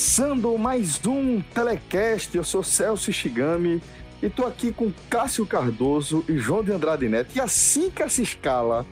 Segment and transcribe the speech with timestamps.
[0.00, 3.82] Começando mais um Telecast, eu sou Celso Shigami
[4.22, 7.32] e tô aqui com Cássio Cardoso e João de Andrade Neto.
[7.36, 8.86] E assim que essa escala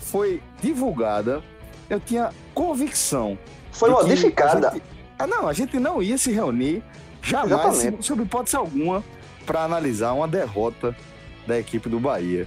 [0.00, 1.42] foi divulgada,
[1.90, 3.36] eu tinha convicção.
[3.72, 4.70] Foi modificada.
[4.70, 4.82] gente-
[5.18, 6.84] Ah, não, a gente não ia se reunir
[7.20, 8.06] jamais, Exatamente.
[8.06, 9.02] sob hipótese alguma,
[9.44, 10.94] para analisar uma derrota
[11.48, 12.46] da equipe do Bahia.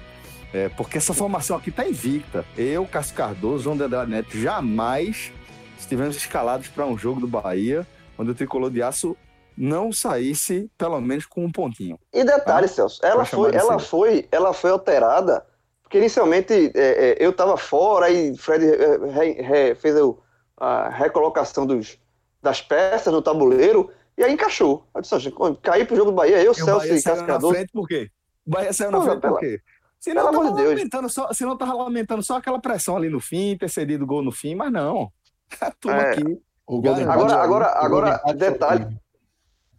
[0.53, 2.45] É, porque essa formação aqui tá invicta.
[2.57, 5.33] Eu, Cássio Cardoso, João de Andrade Neto, jamais
[5.81, 7.85] estivemos escalados para um jogo do Bahia
[8.17, 9.15] onde o tricolor de aço
[9.57, 11.99] não saísse pelo menos com um pontinho.
[12.13, 15.45] E detalhe, Celso, ela foi, de ela foi, ela foi alterada,
[15.83, 20.17] porque inicialmente é, é, eu estava fora, aí Fred é, re- re- fez o-
[20.57, 21.97] a recolocação dos,
[22.41, 24.85] das peças no tabuleiro, e aí encaixou.
[24.95, 27.01] Eu disse, "Oxe, quando cair pro jogo do Bahia, eu, E o Celso Bahia e
[27.01, 28.09] saiu Cássio na frente por quê?
[28.45, 29.59] O Bahia saiu na Pô, frente pela- por quê?
[29.99, 33.19] Se não, tava de lamentando só, se não tava lamentando só aquela pressão ali no
[33.19, 35.11] fim, ter cedido gol no fim, mas não.
[35.61, 36.11] A turma É.
[36.13, 36.41] aqui.
[36.67, 38.83] O Golden Agora- agora- o agora, Empate detalhe.
[38.85, 38.93] foi-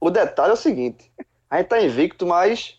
[0.01, 1.11] O detalhe é o seguinte:
[1.49, 2.77] a gente tá invicto, mas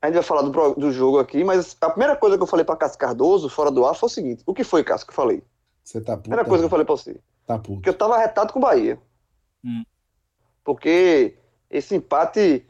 [0.00, 2.64] a gente vai falar do, do jogo aqui, mas a primeira coisa que eu falei
[2.64, 5.16] para Cássio Cardoso, fora do ar, foi o seguinte: o que foi, Cássio, que eu
[5.16, 5.42] falei?
[5.82, 6.22] Você tá puto.
[6.22, 7.20] Primeira coisa que eu falei para você.
[7.46, 7.74] Tá puto.
[7.76, 8.98] Porque eu tava retado com o Bahia.
[9.64, 9.82] Hum.
[10.64, 11.36] Porque
[11.70, 12.66] esse empate,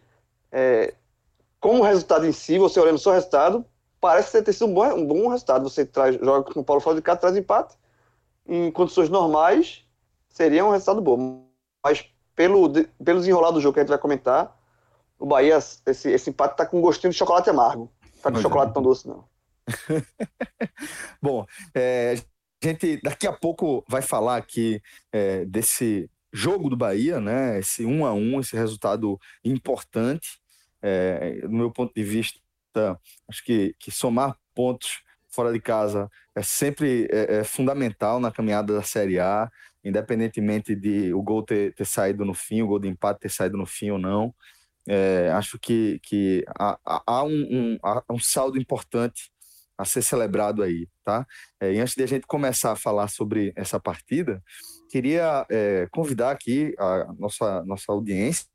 [0.53, 0.95] é,
[1.61, 3.65] como resultado em si, você olhando só o resultado,
[4.01, 5.69] parece ter sido um bom, um bom resultado.
[5.69, 7.75] Você traz, joga com o Paulo fora de casa, traz empate.
[8.49, 9.85] Em condições normais,
[10.29, 11.49] seria um resultado bom.
[11.85, 12.71] Mas pelo,
[13.03, 14.57] pelo desenrolar do jogo que a gente vai comentar,
[15.19, 17.91] o Bahia, esse, esse empate tá com um gostinho de chocolate amargo.
[18.23, 18.43] Tá com é.
[18.43, 19.25] chocolate tão doce, não.
[21.21, 22.15] Bom, é,
[22.63, 24.81] a gente daqui a pouco vai falar aqui
[25.13, 27.59] é, desse jogo do Bahia, né?
[27.59, 30.39] Esse um a um, esse resultado importante.
[30.83, 32.39] É, do meu ponto de vista,
[33.29, 35.03] acho que, que somar pontos
[35.37, 39.51] fora de casa é sempre é, é fundamental na caminhada da Série A,
[39.85, 43.59] independentemente de o gol ter, ter saído no fim, o gol de empate ter saído
[43.59, 44.35] no fim ou não.
[44.89, 47.31] É, acho que, que há, há- um,
[47.75, 49.31] um- há um saldo importante
[49.79, 51.27] a ser celebrado aí, tá?
[51.61, 54.43] É, e antes de a gente começar a falar sobre essa partida,
[54.91, 58.47] queria é, convidar aqui a nossa, nossa audiência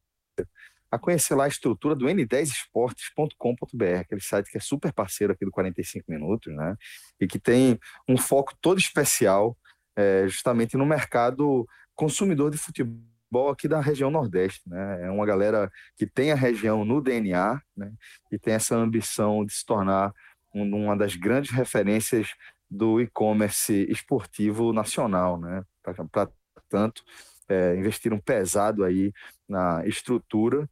[0.92, 5.52] a conhecer lá a estrutura do n10esportes.com.br, aquele site que é super parceiro aqui do
[5.52, 6.76] 45 Minutos, né?
[7.20, 9.58] E que tem um foco todo especial
[9.96, 11.66] é, justamente no mercado
[11.96, 15.06] consumidor de futebol aqui da região Nordeste, né?
[15.06, 17.94] É uma galera que tem a região no DNA, né?
[18.30, 20.14] E tem essa ambição de se tornar
[20.54, 22.28] um- uma das grandes referências
[22.70, 25.64] do e-commerce esportivo nacional, né?
[25.82, 26.30] Para
[26.70, 27.04] tanto
[27.48, 29.14] é, investiram pesado aí
[29.48, 30.70] na estrutura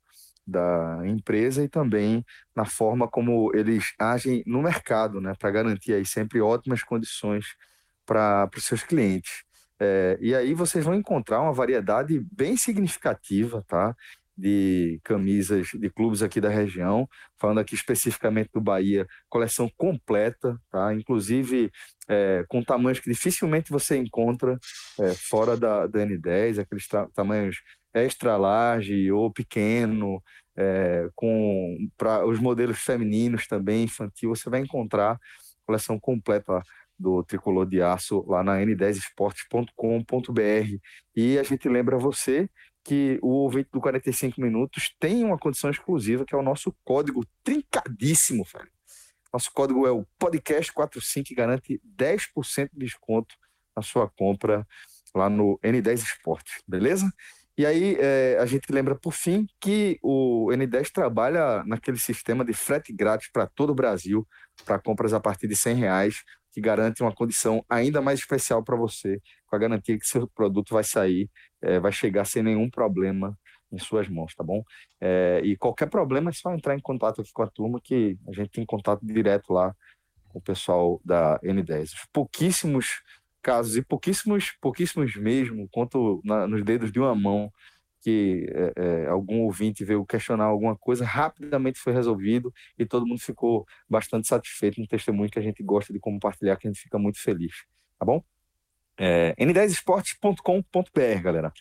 [0.49, 5.33] da empresa e também na forma como eles agem no mercado, né?
[5.37, 7.45] Para garantir aí sempre ótimas condições
[8.05, 9.43] para os seus clientes.
[9.79, 13.95] É, e aí vocês vão encontrar uma variedade bem significativa, tá?
[14.37, 20.93] De camisas de clubes aqui da região, falando aqui especificamente do Bahia, coleção completa, tá?
[20.93, 21.71] Inclusive
[22.07, 24.57] é, com tamanhos que dificilmente você encontra
[24.99, 27.61] é, fora da, da N10, aqueles ta- tamanhos
[27.93, 30.21] extra large ou pequeno,
[30.55, 35.19] é, com para os modelos femininos também, infantil, você vai encontrar a
[35.65, 36.61] coleção completa
[36.97, 40.77] do tricolor de aço lá na n10esportes.com.br.
[41.15, 42.49] E a gente lembra você
[42.83, 47.25] que o ouvinte do 45 minutos tem uma condição exclusiva, que é o nosso código
[47.43, 48.69] trincadíssimo, velho.
[49.31, 53.35] Nosso código é o podcast45 que garante 10% de desconto
[53.75, 54.67] na sua compra
[55.13, 57.11] lá no N10 Esportes, beleza?
[57.59, 62.53] E aí é, a gente lembra por fim que o N10 trabalha naquele sistema de
[62.53, 64.25] frete grátis para todo o Brasil,
[64.63, 66.23] para compras a partir de 100 reais,
[66.53, 70.73] que garante uma condição ainda mais especial para você, com a garantia que seu produto
[70.73, 71.29] vai sair,
[71.61, 73.37] é, vai chegar sem nenhum problema
[73.69, 74.63] em suas mãos, tá bom?
[75.01, 78.31] É, e qualquer problema é só entrar em contato aqui com a turma, que a
[78.31, 79.75] gente tem contato direto lá
[80.33, 81.91] o pessoal da N10.
[82.13, 83.01] Pouquíssimos
[83.41, 87.51] casos, e pouquíssimos, pouquíssimos mesmo, conto na, nos dedos de uma mão,
[88.01, 93.19] que é, é, algum ouvinte veio questionar alguma coisa, rapidamente foi resolvido e todo mundo
[93.19, 96.97] ficou bastante satisfeito no testemunho que a gente gosta de compartilhar, que a gente fica
[96.97, 97.65] muito feliz,
[97.97, 98.23] tá bom?
[98.97, 101.53] É, n10esportes.com.br, galera.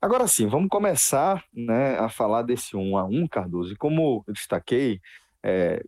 [0.00, 3.74] Agora sim, vamos começar né, a falar desse um a um, Cardoso.
[3.74, 4.98] E como eu destaquei,
[5.42, 5.82] é,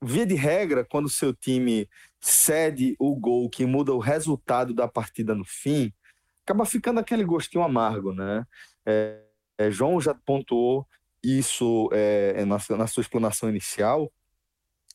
[0.00, 1.88] via de regra, quando o seu time
[2.20, 5.92] cede o gol que muda o resultado da partida no fim,
[6.44, 8.44] acaba ficando aquele gostinho amargo, né?
[8.84, 9.22] É,
[9.58, 10.86] é, João já pontuou
[11.22, 14.12] isso é, é, na, na, sua explanação inicial,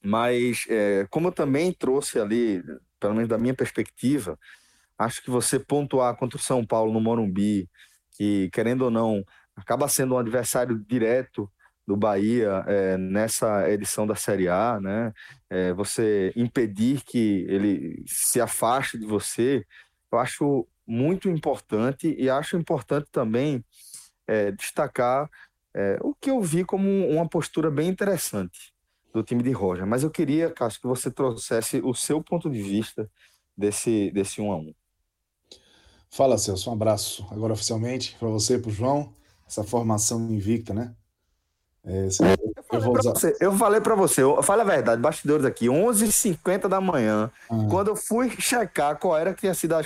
[0.03, 2.63] mas é, como eu também trouxe ali,
[2.99, 4.37] pelo menos da minha perspectiva,
[4.97, 7.69] acho que você pontuar contra o São Paulo no Morumbi,
[8.11, 9.23] que querendo ou não,
[9.55, 11.51] acaba sendo um adversário direto
[11.85, 15.13] do Bahia é, nessa edição da Série A, né?
[15.49, 19.65] É, você impedir que ele se afaste de você,
[20.11, 23.63] eu acho muito importante e acho importante também
[24.27, 25.29] é, destacar
[25.73, 28.73] é, o que eu vi como uma postura bem interessante
[29.13, 29.85] do time de Roja.
[29.85, 33.09] Mas eu queria, Cássio, que você trouxesse o seu ponto de vista
[33.57, 34.73] desse, desse 1 a 1
[36.09, 36.69] Fala, Celso.
[36.69, 39.13] Um abraço agora oficialmente para você, para o João.
[39.45, 40.95] Essa formação invicta, né?
[41.85, 43.11] É, eu, falei usar...
[43.11, 47.55] você, eu falei pra você, eu, fala a verdade, bastidores aqui, 11h50 da manhã, ah.
[47.69, 49.81] quando eu fui checar qual era que tinha sido a,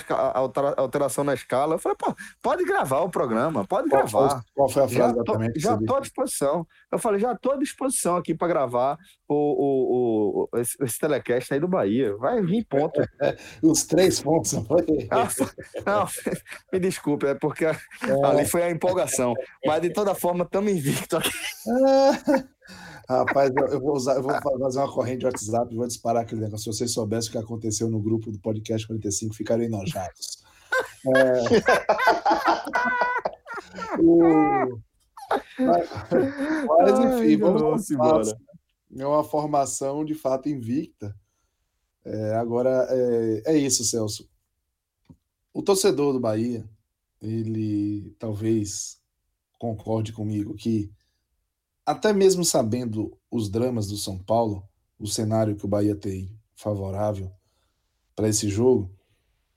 [0.76, 4.30] alteração na escala, eu falei, pô, pode gravar o programa, pode qual gravar.
[4.30, 5.52] Foi, qual foi a frase já exatamente?
[5.54, 6.66] Tô, já tô à disposição.
[6.90, 8.98] Eu falei, já tô à disposição aqui para gravar
[9.28, 12.16] o, o, o, esse, esse, telecast aí do Bahia.
[12.16, 13.00] Vai vir ponto.
[13.62, 14.64] Os três pontos, não?
[15.10, 15.28] Ah,
[15.86, 16.06] não,
[16.72, 17.76] me desculpe, é porque é.
[18.24, 19.34] ali foi a empolgação.
[19.64, 21.30] Mas de toda forma, estamos invictos aqui.
[23.08, 26.42] Rapaz, eu vou usar, eu vou fazer uma corrente de WhatsApp e vou disparar aquele
[26.42, 26.72] negócio.
[26.72, 30.44] Se vocês soubessem o que aconteceu no grupo do podcast 45, ficariam enojados.
[31.06, 31.40] É...
[34.00, 34.78] o...
[35.58, 38.38] Mas, enfim, Ai, vamos embora.
[38.96, 41.14] É uma formação de fato invicta.
[42.04, 44.28] É, agora, é, é isso, Celso.
[45.52, 46.68] O torcedor do Bahia,
[47.20, 49.00] ele talvez
[49.58, 50.90] concorde comigo que
[51.84, 54.62] até mesmo sabendo os dramas do São Paulo,
[54.98, 57.32] o cenário que o Bahia tem favorável
[58.14, 58.90] para esse jogo,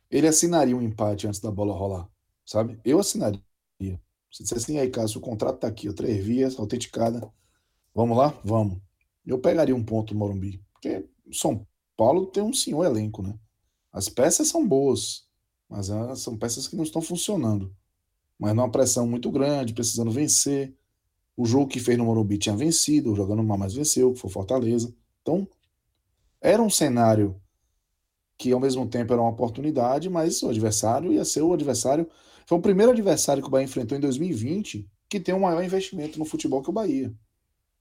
[0.10, 2.08] ele assinaria um empate antes da bola rolar,
[2.46, 2.80] sabe?
[2.86, 3.42] Eu assinaria.
[4.32, 7.32] Se dissesse assim, aí, Cássio, o contrato tá aqui, ó, três vias, autenticada.
[7.94, 8.40] Vamos lá?
[8.44, 8.80] Vamos.
[9.24, 10.64] Eu pegaria um ponto no Morumbi.
[10.74, 13.38] Porque São Paulo tem um senhor elenco, né?
[13.92, 15.28] As peças são boas,
[15.70, 17.76] mas ah, são peças que não estão funcionando.
[18.40, 20.76] Mas numa pressão muito grande, precisando vencer.
[21.36, 24.94] O jogo que fez no Morumbi tinha vencido, jogando mal, mas venceu, que foi Fortaleza.
[25.22, 25.48] Então,
[26.40, 27.36] era um cenário
[28.38, 32.08] que ao mesmo tempo era uma oportunidade, mas o adversário ia ser o adversário.
[32.46, 36.18] Foi o primeiro adversário que o Bahia enfrentou em 2020 que tem um maior investimento
[36.18, 37.14] no futebol que o Bahia.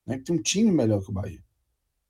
[0.06, 0.18] Né?
[0.18, 1.42] Que tem um time melhor que o Bahia.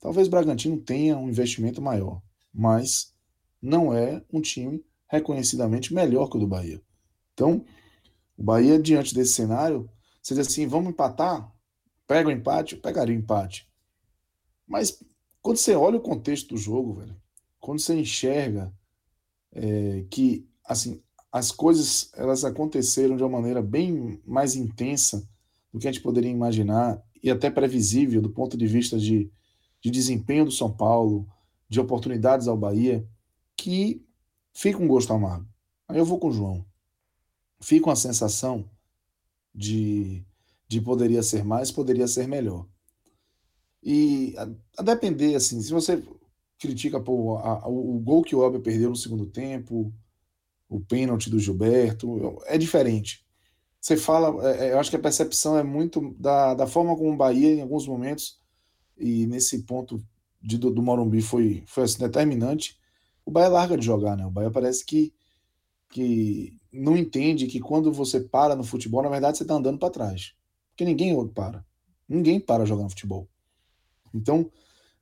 [0.00, 2.20] Talvez o Bragantino tenha um investimento maior,
[2.52, 3.14] mas
[3.60, 6.82] não é um time reconhecidamente melhor que o do Bahia.
[7.32, 7.64] Então,
[8.36, 9.88] o Bahia, diante desse cenário,
[10.22, 11.52] você diz assim, vamos empatar?
[12.06, 12.74] Pega o empate?
[12.74, 13.68] Eu pegaria o empate.
[14.66, 15.02] Mas
[15.40, 17.16] quando você olha o contexto do jogo, velho,
[17.58, 18.72] quando você enxerga
[19.52, 25.26] é, que assim as coisas elas aconteceram de uma maneira bem mais intensa
[25.72, 29.30] do que a gente poderia imaginar e até previsível do ponto de vista de,
[29.80, 31.26] de desempenho do São Paulo,
[31.68, 33.08] de oportunidades ao Bahia,
[33.56, 34.04] que
[34.52, 35.48] fica um gosto amargo.
[35.88, 36.64] Aí eu vou com o João.
[37.60, 38.68] Fica uma sensação
[39.54, 40.24] de,
[40.68, 42.66] de poderia ser mais, poderia ser melhor.
[43.82, 46.02] E a, a depender, assim, se você
[46.58, 49.92] critica pô, a, o, o gol que o Alba perdeu no segundo tempo,
[50.68, 53.26] o pênalti do Gilberto, é diferente.
[53.80, 57.12] Você fala, é, é, eu acho que a percepção é muito da, da forma como
[57.12, 58.40] o Bahia, em alguns momentos,
[58.96, 60.00] e nesse ponto
[60.40, 62.78] de, do, do Morumbi foi, foi assim, determinante,
[63.24, 64.24] o Bahia larga de jogar, né?
[64.24, 65.12] O Bahia parece que,
[65.90, 69.90] que não entende que quando você para no futebol, na verdade você está andando para
[69.90, 70.34] trás.
[70.70, 71.64] Porque ninguém para.
[72.08, 73.28] Ninguém para jogando futebol.
[74.14, 74.50] Então,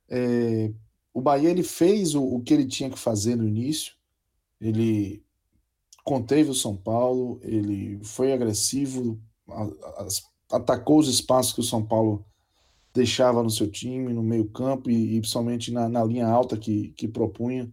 [0.09, 0.71] é,
[1.13, 3.93] o Bahia ele fez o, o, que ele tinha que fazer no início.
[4.59, 5.23] Ele
[6.03, 10.07] conteve o São Paulo, ele foi agressivo, a, a,
[10.57, 12.25] atacou os espaços que o São Paulo
[12.93, 16.89] deixava no seu time, no meio campo e, e principalmente na, na, linha alta que,
[16.97, 17.71] que propunha,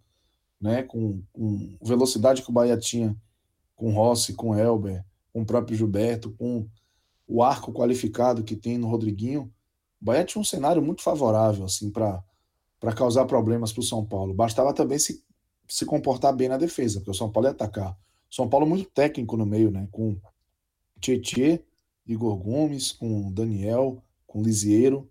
[0.61, 3.17] né, com, com velocidade que o Bahia tinha
[3.79, 6.69] com Rossi, com Elber, com o próprio Gilberto, com
[7.27, 9.53] o arco qualificado que tem no Rodriguinho,
[10.03, 12.23] o Bahia tinha um cenário muito favorável assim para
[12.81, 14.33] para causar problemas para o São Paulo.
[14.33, 15.21] Bastava também se,
[15.67, 17.99] se comportar bem na defesa, porque o São Paulo ia atacar.
[18.31, 19.89] São Paulo muito técnico no meio, né?
[19.91, 20.17] Com
[21.01, 21.65] Tietê,
[22.07, 25.11] Igor Gomes, com Daniel, com Lisieiro,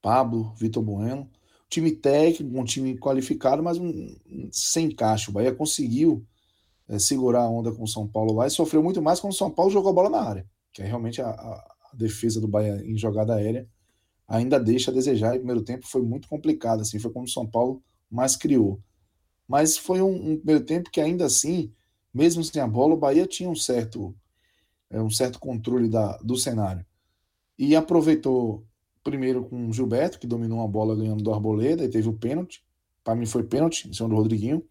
[0.00, 1.28] Pablo, Vitor Bueno.
[1.68, 4.16] Time técnico, um time qualificado, mas um,
[4.52, 5.30] sem encaixe.
[5.30, 6.24] O Bahia conseguiu
[6.88, 9.36] é, segurar a onda com o São Paulo lá e sofreu muito mais quando o
[9.36, 12.82] São Paulo jogou a bola na área, que é realmente a, a, defesa do Bahia
[12.84, 13.66] em jogada aérea
[14.26, 15.34] ainda deixa a desejar.
[15.34, 18.80] E o primeiro tempo foi muito complicado, assim, foi quando o São Paulo mais criou.
[19.46, 21.72] Mas foi um, um primeiro tempo que ainda assim,
[22.12, 24.14] mesmo sem a bola, o Bahia tinha um certo,
[24.90, 26.84] é, um certo controle da, do cenário.
[27.58, 28.66] E aproveitou
[29.02, 32.62] primeiro com o Gilberto, que dominou a bola ganhando do Arboleda e teve o pênalti.
[33.02, 34.62] Para mim foi pênalti, em cima do Rodriguinho.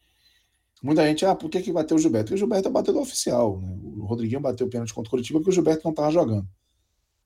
[0.83, 2.25] Muita gente, ah, por que, que bateu o Gilberto?
[2.25, 3.59] Porque o Gilberto bateu do oficial.
[3.59, 3.75] Né?
[3.97, 6.47] O Rodriguinho bateu o pênalti contra o Curitiba porque o Gilberto não estava jogando.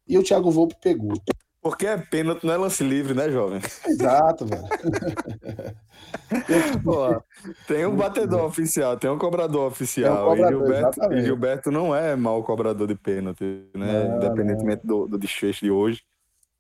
[0.08, 1.14] E o Thiago Volpe pegou.
[1.62, 3.62] Porque é pênalti, não é lance livre, né, jovem?
[3.86, 4.64] Exato, velho.
[6.84, 7.22] Pô,
[7.68, 10.26] tem um batedor oficial, tem um cobrador oficial.
[10.26, 13.44] Um cobrador, e, Gilberto, e, Gilberto, não é mau cobrador de pênalti,
[13.76, 14.08] né?
[14.08, 16.02] Não, Independentemente do, do desfecho de hoje.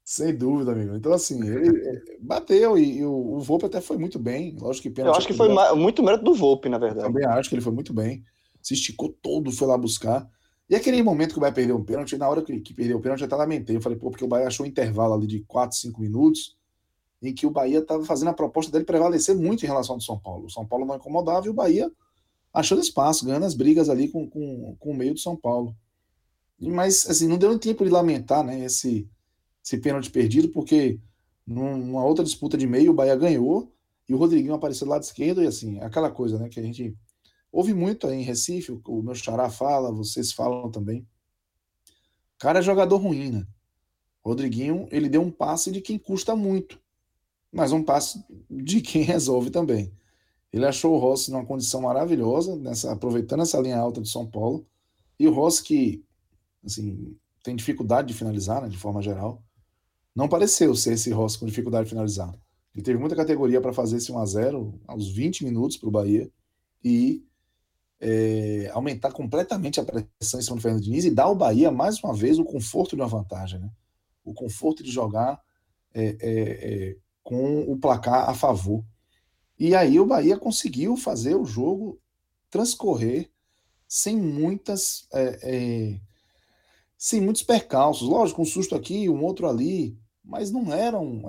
[0.03, 0.96] Sem dúvida, amigo.
[0.96, 4.55] Então, assim, ele bateu e, e o, o Volpe até foi muito bem.
[4.60, 5.01] Lógico que.
[5.01, 7.05] Eu acho que foi muito mérito do Volpe, na verdade.
[7.05, 8.24] Eu também acho que ele foi muito bem.
[8.62, 10.27] Se esticou todo, foi lá buscar.
[10.70, 13.01] E aquele momento que o Bahia perdeu um pênalti, na hora que, que perdeu o
[13.01, 13.75] pênalti, eu até lamentei.
[13.75, 16.55] Eu falei, pô, porque o Bahia achou um intervalo ali de 4, 5 minutos,
[17.22, 20.17] em que o Bahia estava fazendo a proposta dele prevalecer muito em relação ao São
[20.17, 20.46] Paulo.
[20.46, 21.91] O São Paulo não incomodava e o Bahia
[22.53, 25.75] achando espaço, ganhando as brigas ali com, com, com o meio do São Paulo.
[26.60, 29.10] Mas, assim, não deu tempo de lamentar né, esse,
[29.63, 31.00] esse pênalti perdido, porque
[31.46, 33.74] numa outra disputa de meio, o Bahia ganhou
[34.08, 36.96] e o Rodriguinho apareceu do lado esquerdo, e assim, aquela coisa, né, que a gente
[37.51, 41.06] Houve muito aí em Recife, o meu xará fala, vocês falam também.
[42.39, 43.48] Cara é jogador ruim, né?
[44.24, 46.80] Rodriguinho, ele deu um passe de quem custa muito,
[47.51, 49.91] mas um passe de quem resolve também.
[50.53, 54.65] Ele achou o Rossi numa condição maravilhosa, nessa, aproveitando essa linha alta de São Paulo.
[55.20, 56.06] E o Rossi, que
[56.63, 59.44] assim, tem dificuldade de finalizar, né, de forma geral,
[60.15, 62.34] não pareceu ser esse Rossi com dificuldade de finalizar.
[62.74, 66.30] Ele teve muita categoria para fazer esse 1x0 aos 20 minutos para o Bahia
[66.84, 67.24] e
[68.00, 72.01] é, aumentar completamente a pressão em cima do Fernando Diniz e dar ao Bahia, mais
[72.03, 73.60] uma vez, o conforto de uma vantagem.
[73.60, 73.70] Né?
[74.24, 75.39] O conforto de jogar
[75.94, 78.84] é, é, é, com o placar a favor.
[79.60, 82.00] E aí o Bahia conseguiu fazer o jogo
[82.50, 83.30] transcorrer
[83.88, 85.08] sem muitas.
[85.13, 86.00] É, é,
[86.98, 88.08] sem muitos percalços.
[88.08, 91.23] Lógico, um susto aqui, um outro ali, mas não eram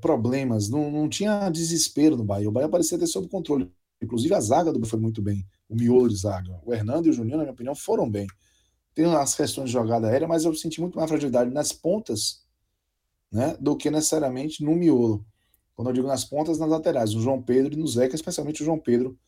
[0.00, 2.48] problemas, não, não tinha desespero no Bahia.
[2.48, 3.70] O Bahia parecia ter sob controle.
[4.02, 6.58] Inclusive a zaga do foi muito bem o miolo de zaga.
[6.64, 8.26] O Hernando e o Juninho, na minha opinião, foram bem.
[8.94, 12.44] Tem as questões de jogada aérea, mas eu senti muito mais fragilidade nas pontas
[13.30, 15.24] né, do que necessariamente no miolo.
[15.74, 17.14] Quando eu digo nas pontas, nas laterais.
[17.14, 19.18] O João Pedro e no Zeca, especialmente o João Pedro,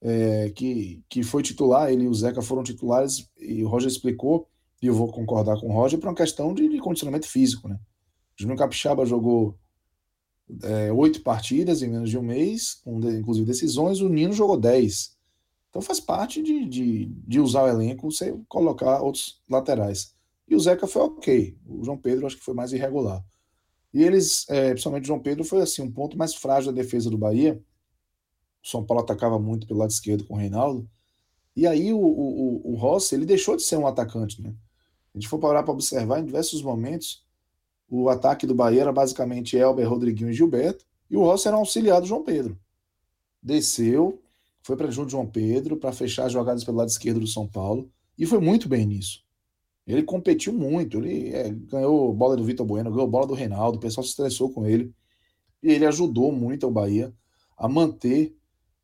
[0.00, 4.48] é, que, que foi titular, ele e o Zeca foram titulares, e o Roger explicou,
[4.82, 7.68] e eu vou concordar com o Roger, por uma questão de, de condicionamento físico.
[7.68, 7.78] Né?
[8.42, 9.56] Juninho Capixaba jogou
[10.62, 15.16] é, oito partidas em menos de um mês, com inclusive decisões, o Nino jogou dez.
[15.70, 20.14] Então faz parte de, de, de usar o elenco, você colocar outros laterais.
[20.46, 21.56] E o Zeca foi ok.
[21.66, 23.24] O João Pedro acho que foi mais irregular.
[23.94, 27.08] E eles, é, principalmente o João Pedro, foi assim um ponto mais frágil da defesa
[27.08, 27.62] do Bahia.
[28.62, 30.88] O São Paulo atacava muito pelo lado esquerdo com o Reinaldo.
[31.54, 34.54] E aí o, o, o Rossi, ele deixou de ser um atacante, né?
[35.14, 37.24] A gente for parar para observar, em diversos momentos,
[37.94, 41.60] o ataque do Bahia era basicamente Elber, Rodriguinho e Gilberto, e o Rossi era um
[41.60, 42.58] auxiliar do João Pedro.
[43.42, 44.22] Desceu,
[44.62, 47.92] foi para junto João Pedro para fechar as jogadas pelo lado esquerdo do São Paulo
[48.16, 49.22] e foi muito bem nisso.
[49.86, 53.80] Ele competiu muito, ele é, ganhou bola do Vitor Bueno, ganhou bola do Reinaldo, o
[53.80, 54.90] pessoal se estressou com ele
[55.62, 57.12] e ele ajudou muito o Bahia
[57.58, 58.34] a manter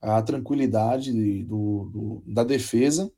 [0.02, 3.10] a tranquilidade do, do, da defesa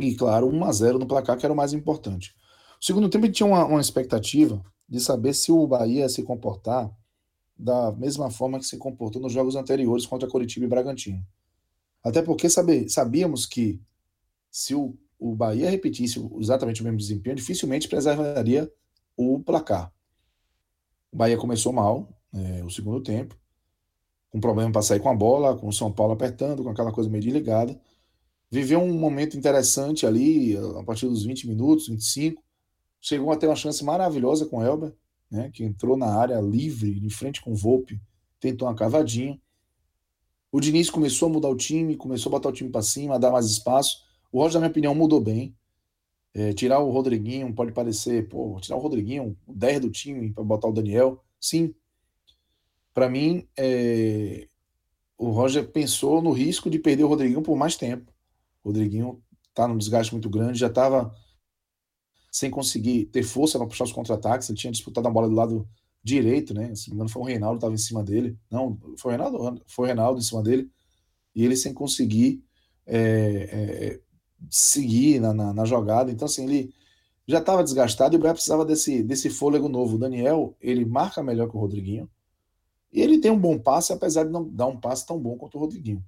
[0.00, 2.34] e, claro, 1 a 0 no placar, que era o mais importante.
[2.82, 6.22] O segundo tempo, gente tinha uma, uma expectativa de saber se o Bahia ia se
[6.22, 6.90] comportar
[7.58, 11.24] da mesma forma que se comportou nos jogos anteriores contra Curitiba e Bragantino.
[12.04, 13.80] Até porque sabíamos que
[14.50, 18.70] se o, o Bahia repetisse exatamente o mesmo desempenho, dificilmente preservaria
[19.16, 19.92] o placar.
[21.10, 23.36] O Bahia começou mal é, o segundo tempo,
[24.30, 27.08] com problema para sair com a bola, com o São Paulo apertando, com aquela coisa
[27.08, 27.78] meio desligada.
[28.50, 32.42] Viveu um momento interessante ali, a partir dos 20 minutos, 25.
[33.00, 34.94] Chegou a ter uma chance maravilhosa com o Elber,
[35.30, 38.00] né, que entrou na área livre, de frente com o Volpe,
[38.40, 39.40] tentou uma cavadinha.
[40.50, 43.18] O Diniz começou a mudar o time, começou a botar o time para cima, a
[43.18, 44.04] dar mais espaço.
[44.32, 45.54] O Roger, na minha opinião, mudou bem.
[46.32, 50.44] É, tirar o Rodriguinho pode parecer, pô, tirar o Rodriguinho, o 10 do time para
[50.44, 51.22] botar o Daniel.
[51.40, 51.74] Sim.
[52.92, 54.48] para mim, é,
[55.18, 58.12] o Roger pensou no risco de perder o Rodriguinho por mais tempo.
[58.62, 61.14] O Rodriguinho está num desgaste muito grande, já estava
[62.36, 64.50] sem conseguir ter força para puxar os contra-ataques.
[64.50, 65.66] Ele tinha disputado a bola do lado
[66.02, 66.74] direito, né?
[66.74, 68.38] Se não me engano, foi o Reinaldo que estava em cima dele.
[68.50, 70.70] Não, foi o Reinaldo, foi o Reinaldo em cima dele.
[71.34, 72.44] E ele sem conseguir
[72.84, 74.00] é, é,
[74.50, 76.12] seguir na, na, na, jogada.
[76.12, 76.74] Então, assim, ele
[77.26, 79.96] já estava desgastado e o Bahia precisava desse, desse fôlego novo.
[79.96, 82.06] O Daniel, ele marca melhor que o Rodriguinho.
[82.92, 85.56] E ele tem um bom passe, apesar de não dar um passe tão bom quanto
[85.56, 86.04] o Rodriguinho.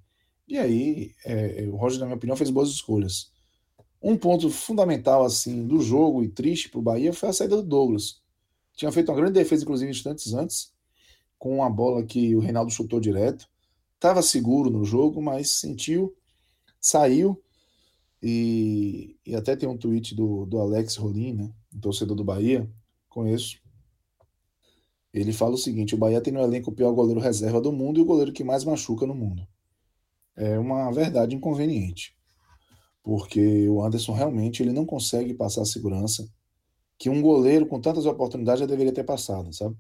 [0.47, 3.33] E aí, é, o Roger, na minha opinião, fez boas escolhas.
[4.01, 7.63] Um ponto fundamental assim do jogo e triste para o Bahia foi a saída do
[7.63, 8.23] Douglas.
[8.77, 10.73] Tinha feito uma grande defesa, inclusive, instantes antes,
[11.37, 13.49] com uma bola que o Reinaldo chutou direto.
[13.97, 16.17] Estava seguro no jogo, mas sentiu,
[16.81, 17.43] saiu.
[18.23, 22.71] E, e até tem um tweet do, do Alex Rolim, né, torcedor do Bahia,
[23.09, 23.61] conheço.
[25.13, 27.99] Ele fala o seguinte: o Bahia tem no elenco o pior goleiro reserva do mundo
[27.99, 29.47] e o goleiro que mais machuca no mundo.
[30.37, 32.18] É uma verdade inconveniente
[33.09, 36.29] porque o Anderson realmente ele não consegue passar a segurança
[36.99, 39.75] que um goleiro com tantas oportunidades já deveria ter passado, sabe?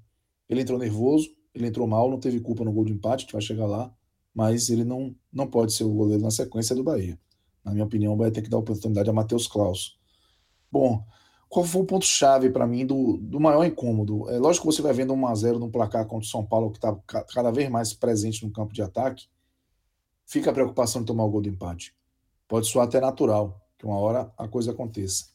[0.48, 3.42] Ele entrou nervoso, ele entrou mal, não teve culpa no gol de empate, que vai
[3.42, 3.94] chegar lá,
[4.34, 7.20] mas ele não, não pode ser o goleiro na sequência do Bahia.
[7.62, 9.98] Na minha opinião, o Bahia tem que dar oportunidade a Matheus Klaus.
[10.72, 11.04] Bom,
[11.50, 14.26] qual foi o ponto-chave para mim do, do maior incômodo?
[14.30, 16.96] É lógico que você vai vendo 1x0 no placar contra o São Paulo, que está
[17.34, 19.26] cada vez mais presente no campo de ataque,
[20.24, 21.97] fica a preocupação de tomar o gol do empate.
[22.48, 25.26] Pode soar até natural, que uma hora a coisa aconteça.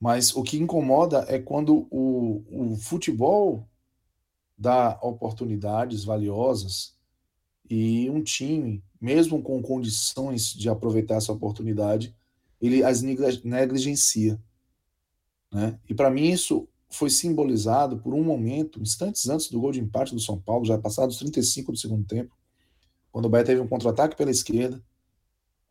[0.00, 3.68] Mas o que incomoda é quando o, o futebol
[4.58, 6.96] dá oportunidades valiosas
[7.70, 12.16] e um time, mesmo com condições de aproveitar essa oportunidade,
[12.60, 14.40] ele as negligencia.
[15.52, 15.78] Né?
[15.88, 20.14] E para mim isso foi simbolizado por um momento, instantes antes do gol de empate
[20.14, 22.36] do São Paulo, já passados 35 do segundo tempo,
[23.10, 24.82] quando o Bahia teve um contra-ataque pela esquerda,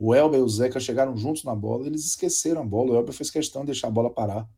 [0.03, 2.93] o Elber e o Zeca chegaram juntos na bola, eles esqueceram a bola.
[2.93, 4.49] O Elber fez questão de deixar a bola parar,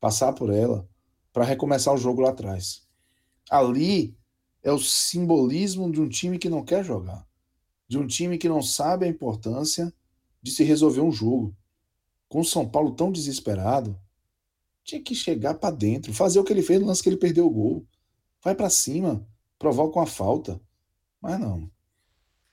[0.00, 0.88] passar por ela,
[1.34, 2.88] para recomeçar o jogo lá atrás.
[3.50, 4.16] Ali
[4.62, 7.28] é o simbolismo de um time que não quer jogar,
[7.86, 9.92] de um time que não sabe a importância
[10.40, 11.54] de se resolver um jogo.
[12.26, 14.00] Com o São Paulo tão desesperado,
[14.82, 17.46] tinha que chegar para dentro, fazer o que ele fez no lance que ele perdeu
[17.46, 17.86] o gol.
[18.42, 20.58] Vai para cima, provoca uma falta.
[21.20, 21.70] Mas não.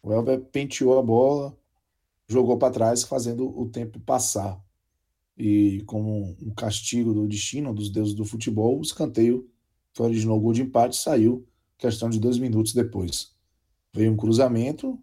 [0.03, 1.57] O Elber penteou a bola,
[2.31, 4.59] jogou para trás, fazendo o tempo passar.
[5.37, 9.49] E como um castigo do destino dos deuses do futebol, o escanteio
[9.93, 13.31] que originou o gol de empate saiu questão de dois minutos depois.
[13.93, 14.97] Veio um cruzamento,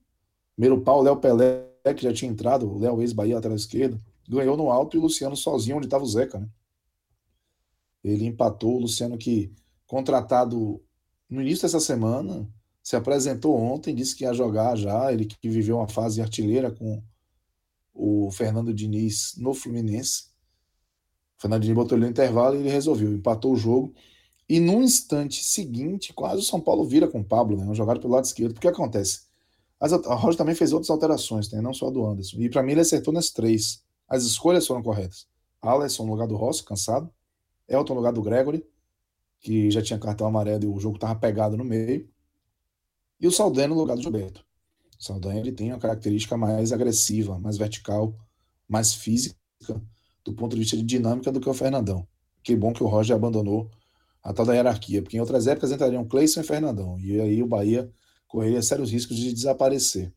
[0.54, 4.70] primeiro pau, Léo Pelé, que já tinha entrado, o Léo ex-Bahia atrás esquerda, ganhou no
[4.70, 6.48] alto e o Luciano sozinho onde estava o Zeca, né?
[8.04, 9.52] Ele empatou, o Luciano que
[9.86, 10.80] contratado
[11.28, 12.48] no início dessa semana,
[12.82, 17.02] se apresentou ontem, disse que ia jogar já, ele que viveu uma fase artilheira com
[17.94, 20.28] o Fernando Diniz no Fluminense.
[21.38, 23.94] O Fernando Diniz botou ele no intervalo e ele resolveu, empatou o jogo.
[24.48, 27.64] E no instante seguinte, quase o São Paulo vira com o Pablo, né?
[27.64, 28.54] Uma jogada pelo lado esquerdo.
[28.54, 29.28] Porque acontece?
[29.78, 31.60] As, a Roger também fez outras alterações, né?
[31.60, 32.38] não só a do Anderson.
[32.38, 33.84] E para mim ele acertou nas três.
[34.08, 35.26] As escolhas foram corretas.
[35.60, 37.12] Alisson no lugar do Rossi, cansado.
[37.68, 38.64] Elton no lugar do Gregory,
[39.40, 42.08] que já tinha cartão amarelo e o jogo estava pegado no meio.
[43.20, 44.44] E o Saldanha no lugar do Gilberto.
[44.98, 48.14] Saldanha ele tem uma característica mais agressiva, mais vertical,
[48.68, 49.36] mais física,
[50.24, 52.06] do ponto de vista de dinâmica, do que o Fernandão.
[52.42, 53.70] Que bom que o Roger abandonou
[54.22, 57.46] a tal da hierarquia, porque em outras épocas entrariam Cleison e Fernandão, e aí o
[57.46, 57.90] Bahia
[58.26, 60.12] correria sérios riscos de desaparecer.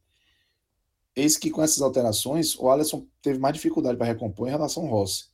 [1.15, 4.89] Eis que com essas alterações, o Alisson teve mais dificuldade para recompor em relação ao
[4.89, 5.26] Rossi.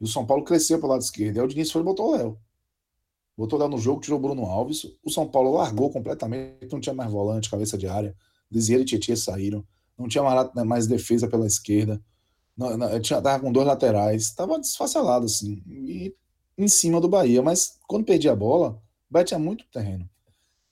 [0.00, 1.38] E o São Paulo cresceu para o lado esquerdo.
[1.38, 2.38] Aí o Diniz foi e botou o Léo.
[3.36, 4.86] Botou o Léo no jogo, tirou o Bruno Alves.
[5.04, 8.16] O São Paulo largou completamente, não tinha mais volante, cabeça de área.
[8.50, 9.66] Desirê e Tietchan saíram.
[9.96, 10.22] Não tinha
[10.64, 12.00] mais defesa pela esquerda.
[12.56, 14.24] Não, não, tinha, tava com dois laterais.
[14.24, 15.62] Estava desfacelado, assim.
[15.66, 16.14] E
[16.56, 17.42] em cima do Bahia.
[17.42, 20.08] Mas quando perdia a bola, o Bahia tinha muito terreno.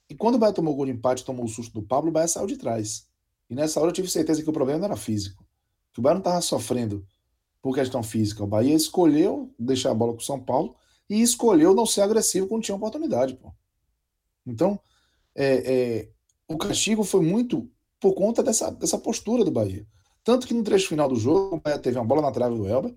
[0.09, 2.13] E quando o Bahia tomou o gol de empate, tomou o susto do Pablo, o
[2.13, 3.07] Bahia saiu de trás.
[3.51, 5.45] E nessa hora eu tive certeza que o problema não era físico.
[5.93, 7.07] Que o Bahia não estava sofrendo
[7.63, 8.45] por questão física.
[8.45, 10.77] O Bahia escolheu deixar a bola com o São Paulo
[11.09, 13.35] e escolheu não ser agressivo quando tinha oportunidade.
[13.35, 13.53] Pô.
[14.47, 14.79] Então,
[15.35, 16.11] é, é,
[16.49, 19.87] o castigo foi muito por conta dessa, dessa postura do Bahia.
[20.23, 22.67] Tanto que no trecho final do jogo, o Bahia teve uma bola na trave do
[22.67, 22.95] Elber,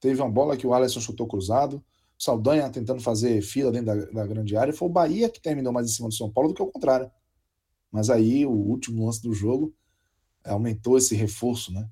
[0.00, 1.82] teve uma bola que o Alisson chutou cruzado,
[2.18, 4.72] Saldanha tentando fazer fila dentro da, da, grande área.
[4.72, 7.10] Foi o Bahia que terminou mais em cima do São Paulo do que o contrário.
[7.90, 9.74] Mas aí, o último lance do jogo
[10.44, 11.88] aumentou esse reforço, né?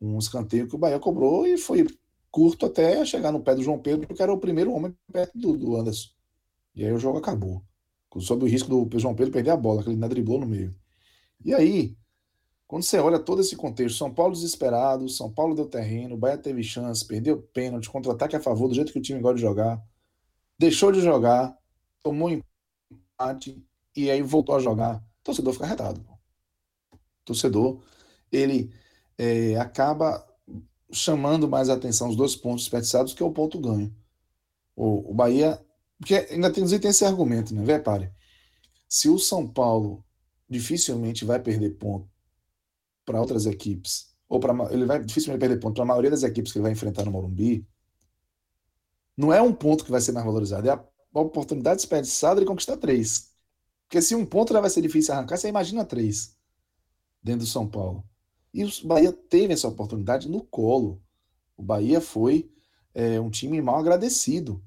[0.00, 1.86] Um escanteio que o Bahia cobrou e foi
[2.28, 5.56] curto até chegar no pé do João Pedro, porque era o primeiro homem perto do,
[5.56, 6.08] do Anderson.
[6.74, 7.62] E aí o jogo acabou.
[8.20, 10.74] Sob o risco do João Pedro perder a bola, que ele ainda driblou no meio.
[11.44, 11.96] E aí,
[12.66, 16.38] quando você olha todo esse contexto, São Paulo desesperado, São Paulo deu terreno, o Bahia
[16.38, 19.82] teve chance, perdeu pênalti, contra-ataque a favor, do jeito que o time gosta de jogar,
[20.58, 21.56] deixou de jogar,
[22.02, 23.62] tomou empate
[23.94, 24.96] e aí voltou a jogar.
[24.96, 26.00] O torcedor fica retado.
[26.92, 27.82] O torcedor,
[28.30, 28.72] ele
[29.18, 30.26] é, acaba
[30.90, 33.94] chamando mais atenção os dois pontos desperdiçados que é o ponto ganho.
[34.74, 35.60] O, o Bahia,
[36.02, 37.62] porque ainda tem, tem esse argumento, né?
[37.62, 38.12] Vê, pare.
[38.88, 40.04] Se o São Paulo
[40.48, 42.10] dificilmente vai perder ponto
[43.04, 46.50] para outras equipes, ou para ele vai dificilmente perder ponto para a maioria das equipes
[46.50, 47.64] que ele vai enfrentar no Morumbi,
[49.16, 50.84] não é um ponto que vai ser mais valorizado, é a
[51.20, 53.30] oportunidade desperdiçada de conquistar três.
[53.84, 56.36] Porque se um ponto já vai ser difícil arrancar, você imagina três
[57.22, 58.04] dentro do São Paulo.
[58.52, 61.00] E o Bahia teve essa oportunidade no colo.
[61.56, 62.50] O Bahia foi
[62.92, 64.60] é, um time mal agradecido,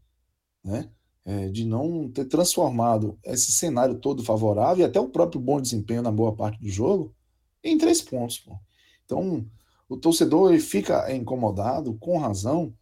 [0.63, 0.89] né?
[1.27, 6.03] É, de não ter transformado esse cenário todo favorável e até o próprio bom desempenho
[6.03, 7.15] na boa parte do jogo
[7.63, 8.37] em três pontos.
[8.37, 8.55] Pô.
[9.03, 9.43] Então,
[9.89, 12.73] o torcedor ele fica incomodado, com razão,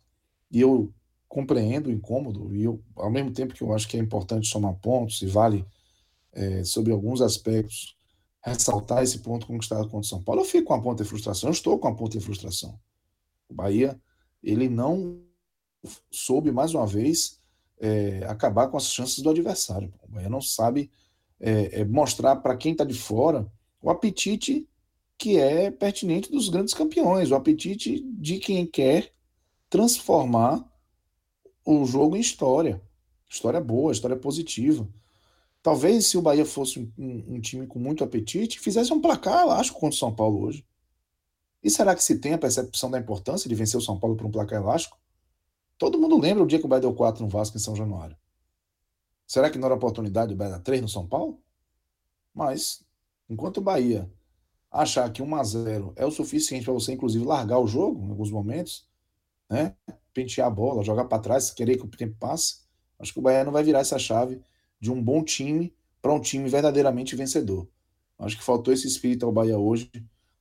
[0.51, 0.93] e eu
[1.27, 4.75] compreendo o incômodo, e eu, ao mesmo tempo que eu acho que é importante somar
[4.75, 5.65] pontos e vale,
[6.31, 7.97] é, sobre alguns aspectos,
[8.43, 11.49] ressaltar esse ponto conquistado contra o São Paulo, eu fico com a ponta de frustração,
[11.49, 12.77] eu estou com a ponta de frustração.
[13.49, 13.99] O Bahia,
[14.43, 15.21] ele não
[16.11, 17.39] soube, mais uma vez,
[17.83, 19.93] é, acabar com as chances do adversário.
[20.01, 20.89] O Bahia não sabe
[21.37, 23.45] é, é mostrar para quem está de fora
[23.81, 24.65] o apetite
[25.17, 29.11] que é pertinente dos grandes campeões, o apetite de quem quer
[29.69, 30.65] transformar
[31.65, 32.81] o jogo em história.
[33.29, 34.87] História boa, história positiva.
[35.61, 39.73] Talvez se o Bahia fosse um, um, time com muito apetite, fizesse um placar, acho,
[39.73, 40.65] contra o São Paulo hoje.
[41.61, 44.25] E será que se tem a percepção da importância de vencer o São Paulo por
[44.25, 44.97] um placar elástico?
[45.83, 48.15] Todo mundo lembra o dia que o Bahia deu 4 no Vasco em São Januário.
[49.27, 51.41] Será que não era oportunidade do Bahia dar 3 no São Paulo?
[52.33, 52.85] Mas,
[53.29, 54.09] enquanto o Bahia
[54.71, 58.11] achar que 1 a 0 é o suficiente para você, inclusive, largar o jogo em
[58.11, 58.87] alguns momentos,
[59.49, 59.75] né?
[60.13, 62.61] pentear a bola, jogar para trás, querer que o tempo passe,
[62.97, 64.41] acho que o Bahia não vai virar essa chave
[64.79, 67.67] de um bom time para um time verdadeiramente vencedor.
[68.17, 69.91] Acho que faltou esse espírito ao Bahia hoje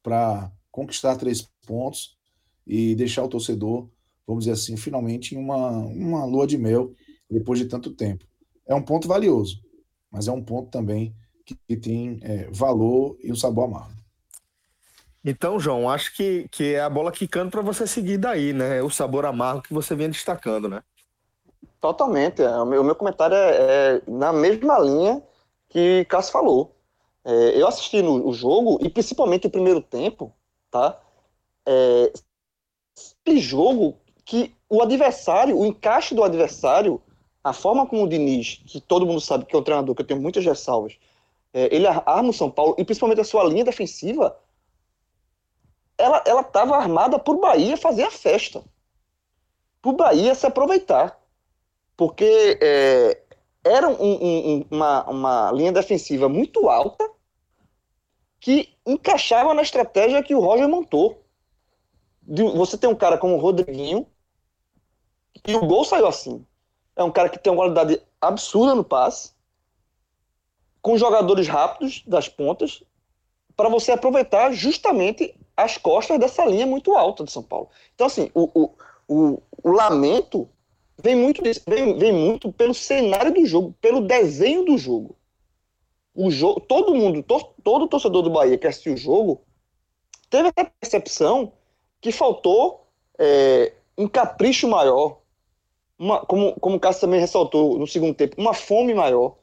[0.05, 2.17] para conquistar três pontos
[2.65, 3.91] e deixar o torcedor,
[4.27, 6.93] vamos dizer assim, finalmente em uma, uma lua de mel
[7.31, 8.25] depois de tanto tempo.
[8.67, 9.61] É um ponto valioso,
[10.11, 14.03] mas é um ponto também que, que tem é, valor e um sabor amargo.
[15.25, 18.83] Então, João, acho que, que é a bola quicando para você seguir daí, né?
[18.83, 20.83] O sabor amargo que você vem destacando, né?
[21.81, 22.43] Totalmente.
[22.43, 25.23] É, o meu, o meu comentário é, é, na mesma linha
[25.69, 26.77] que Cássio falou.
[27.25, 30.35] É, eu assisti no, o jogo, e principalmente o primeiro tempo,
[30.71, 31.01] tá?
[31.67, 32.13] É,
[33.39, 37.01] jogo que o adversário, o encaixe do adversário,
[37.43, 40.07] a forma como o Diniz, que todo mundo sabe que é um treinador que eu
[40.07, 40.97] tenho muitas ressalvas,
[41.53, 44.37] é, ele arma o São Paulo, e principalmente a sua linha defensiva,
[45.99, 48.63] ela ela estava armada por Bahia fazer a festa,
[49.81, 51.21] por Bahia se aproveitar,
[51.97, 53.21] porque é,
[53.65, 57.09] era um, um, uma, uma linha defensiva muito alta
[58.41, 61.22] que encaixava na estratégia que o Roger montou.
[62.23, 64.07] De, você tem um cara como o Rodriguinho
[65.47, 66.45] e o gol saiu assim.
[66.95, 69.33] É um cara que tem uma qualidade absurda no passe,
[70.81, 72.83] com jogadores rápidos das pontas,
[73.57, 77.69] para você aproveitar justamente as costas dessa linha muito alta de São Paulo.
[77.95, 78.75] Então, assim, o, o,
[79.09, 80.49] o, o lamento
[81.03, 85.17] vem muito, vem, vem muito pelo cenário do jogo, pelo desenho do jogo.
[86.15, 89.43] O jogo, todo mundo, to, todo torcedor do Bahia que assistiu o jogo
[90.29, 91.53] teve a percepção
[92.03, 92.87] que faltou
[93.19, 95.21] é, um capricho maior,
[95.99, 99.37] uma, como, como o Cássio também ressaltou no segundo tempo, uma fome maior.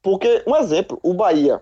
[0.00, 1.60] Porque, um exemplo, o Bahia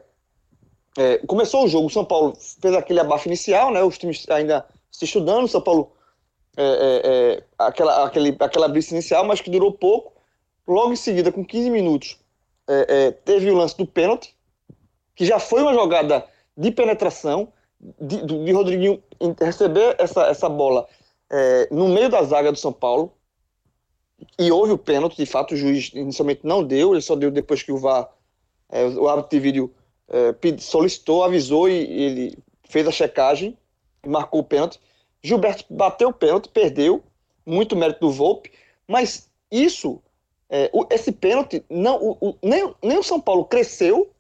[0.99, 3.83] é, começou o jogo, o São Paulo fez aquele abafo inicial, né?
[3.83, 5.91] Os times ainda se estudando, o São Paulo
[6.57, 10.13] é, é, é, aquela, aquele, aquela brisa inicial, mas que durou pouco.
[10.69, 12.19] Logo em seguida, com 15 minutos,
[12.69, 14.35] é, teve o lance do pênalti,
[15.15, 16.27] que já foi uma jogada
[16.57, 17.53] de penetração,
[18.01, 19.03] de, de Rodriguinho
[19.41, 20.87] receber essa, essa bola
[21.71, 23.13] no meio da zaga do São Paulo,
[24.39, 27.63] e houve o pênalti, de fato o juiz inicialmente não deu, ele só deu depois
[27.63, 28.09] que o VAR,
[28.97, 29.75] o árbitro de vídeo
[30.09, 33.57] é, solicitou, avisou e, e, ele fez a checagem
[34.05, 34.81] e marcou o pênalti.
[35.23, 37.03] Gilberto bateu o pênalti, perdeu,
[37.47, 38.53] muito mérito do Volpe,
[38.87, 40.03] mas isso,
[40.51, 44.11] é, o, esse pênalti, não, o, o, nem, nem o São Paulo cresceu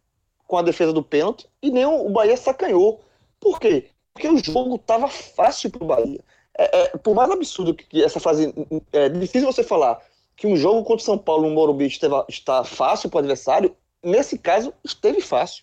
[0.47, 3.01] com a defesa do pênalti e nem o, Bahia sacanhou.
[3.45, 3.91] Por quê?
[4.15, 6.25] Porque o jogo estava fácil para o Bahia.
[6.57, 8.55] É, é, por mais absurdo que, que essa frase
[8.91, 10.01] é difícil você falar
[10.35, 13.77] que um jogo contra o São Paulo no Morumbi estava, está fácil para o adversário,
[14.03, 15.63] nesse caso, esteve fácil.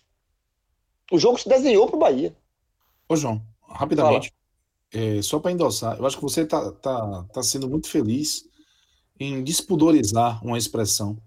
[1.10, 2.36] O jogo se desenhou para o Bahia.
[3.08, 4.32] Ô, João, rapidamente,
[4.92, 8.48] é, só para endossar, eu acho que você está tá, tá sendo muito feliz
[9.18, 11.18] em despundorizar uma expressão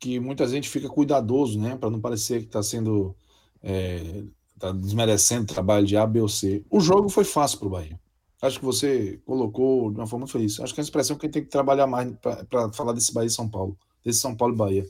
[0.00, 3.14] que muita gente fica cuidadoso, né, para não parecer que está sendo
[3.62, 4.24] é,
[4.62, 6.64] tá desmerecendo o trabalho de A, B ou C.
[6.70, 8.00] O jogo foi fácil para o Bahia.
[8.40, 10.60] Acho que você colocou de uma forma muito feliz.
[10.60, 12.12] Acho que é uma expressão que a gente tem que trabalhar mais
[12.48, 14.86] para falar desse Bahia e São Paulo, desse São Paulo e Bahia.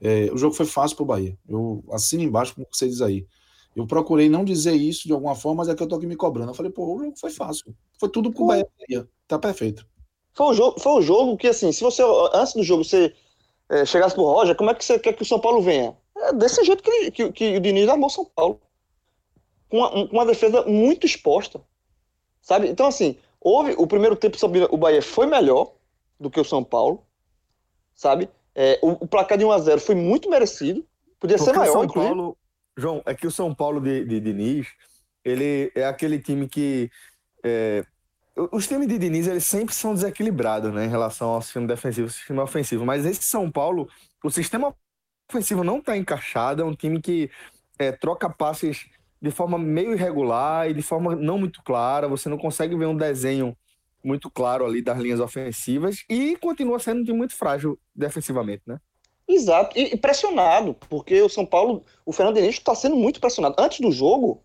[0.00, 1.38] É, o jogo foi fácil para o Bahia.
[1.48, 3.26] Eu assino embaixo como você diz aí.
[3.74, 6.16] Eu procurei não dizer isso de alguma forma, mas é que eu tô aqui me
[6.16, 6.50] cobrando.
[6.50, 7.74] Eu falei, pô, o jogo foi fácil.
[7.98, 8.68] Foi tudo pro Bahia.
[9.26, 9.86] Tá perfeito.
[10.34, 13.14] Foi um jogo, foi um jogo que, assim, se você, antes do jogo, você
[13.70, 15.96] é, chegasse pro Roger, como é que você quer que o São Paulo venha?
[16.16, 18.60] É desse jeito que, que, que o Diniz armou São Paulo.
[19.74, 21.60] Com uma, uma, defesa muito exposta.
[22.40, 22.68] Sabe?
[22.68, 24.36] Então, assim, houve o primeiro tempo
[24.70, 25.72] o Bahia foi melhor
[26.20, 27.04] do que o São Paulo.
[27.92, 28.30] Sabe?
[28.54, 30.86] É, o, o, placar de 1x0 foi muito merecido.
[31.18, 32.36] Podia Porque ser maior, São Paulo,
[32.76, 34.68] João, é que o São Paulo de, de Diniz,
[35.24, 36.88] ele é aquele time que.
[37.42, 37.84] É,
[38.52, 42.12] os times de Diniz, eles sempre são desequilibrados, né, em relação ao sistema defensivo e
[42.12, 42.86] sistema ofensivo.
[42.86, 43.88] Mas esse São Paulo,
[44.22, 44.72] o sistema
[45.28, 47.28] ofensivo não está encaixado, é um time que
[47.76, 48.86] é, troca passes
[49.24, 52.06] de forma meio irregular e de forma não muito clara.
[52.06, 53.56] Você não consegue ver um desenho
[54.04, 58.78] muito claro ali das linhas ofensivas e continua sendo time muito frágil defensivamente, né?
[59.26, 63.54] Exato, e, pressionado, porque o São Paulo, o Fernando Henrique está sendo muito pressionado.
[63.58, 64.44] Antes do jogo,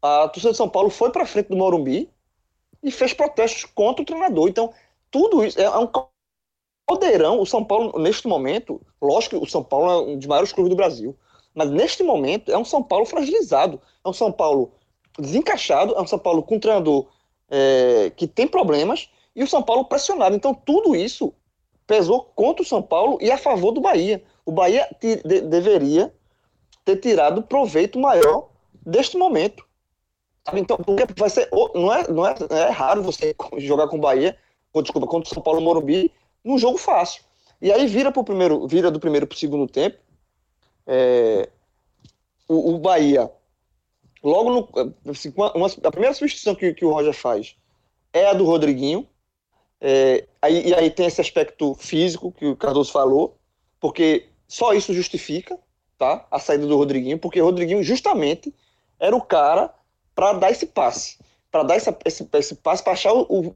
[0.00, 2.08] a torcida de São Paulo foi para frente do Morumbi
[2.82, 4.48] e fez protestos contra o treinador.
[4.48, 4.72] Então,
[5.10, 5.86] tudo isso é, é um
[6.88, 7.38] caldeirão.
[7.38, 10.70] O São Paulo, neste momento, lógico que o São Paulo é um dos maiores clubes
[10.70, 11.14] do Brasil,
[11.54, 14.72] mas neste momento é um São Paulo fragilizado, é um São Paulo
[15.18, 17.06] desencaixado, é um São Paulo com um treinador
[17.50, 20.34] é, que tem problemas e o São Paulo pressionado.
[20.34, 21.32] Então, tudo isso
[21.86, 24.22] pesou contra o São Paulo e a favor do Bahia.
[24.44, 26.14] O Bahia de, deveria
[26.84, 28.48] ter tirado proveito maior
[28.84, 29.64] deste momento.
[30.54, 34.36] Então, porque vai ser, não é, não é, é raro você jogar com o Bahia,
[34.72, 36.12] ou, desculpa, contra o São Paulo Morumbi,
[36.44, 37.22] num jogo fácil.
[37.60, 39.98] E aí vira pro primeiro, vira do primeiro para o segundo tempo.
[40.86, 41.48] É,
[42.48, 43.30] o, o, Bahia,
[44.22, 47.56] logo no, assim, uma, a primeira substituição que, que o Roger faz
[48.12, 49.06] é a do Rodriguinho,
[49.80, 53.38] é, aí, e aí tem esse aspecto físico que o Cardoso falou,
[53.80, 55.58] porque só isso justifica
[55.96, 58.54] tá, a saída do Rodriguinho, porque o Rodriguinho justamente
[58.98, 59.72] era o cara
[60.14, 61.18] para dar esse passe,
[61.50, 63.54] para dar esse, esse, esse passe para achar o,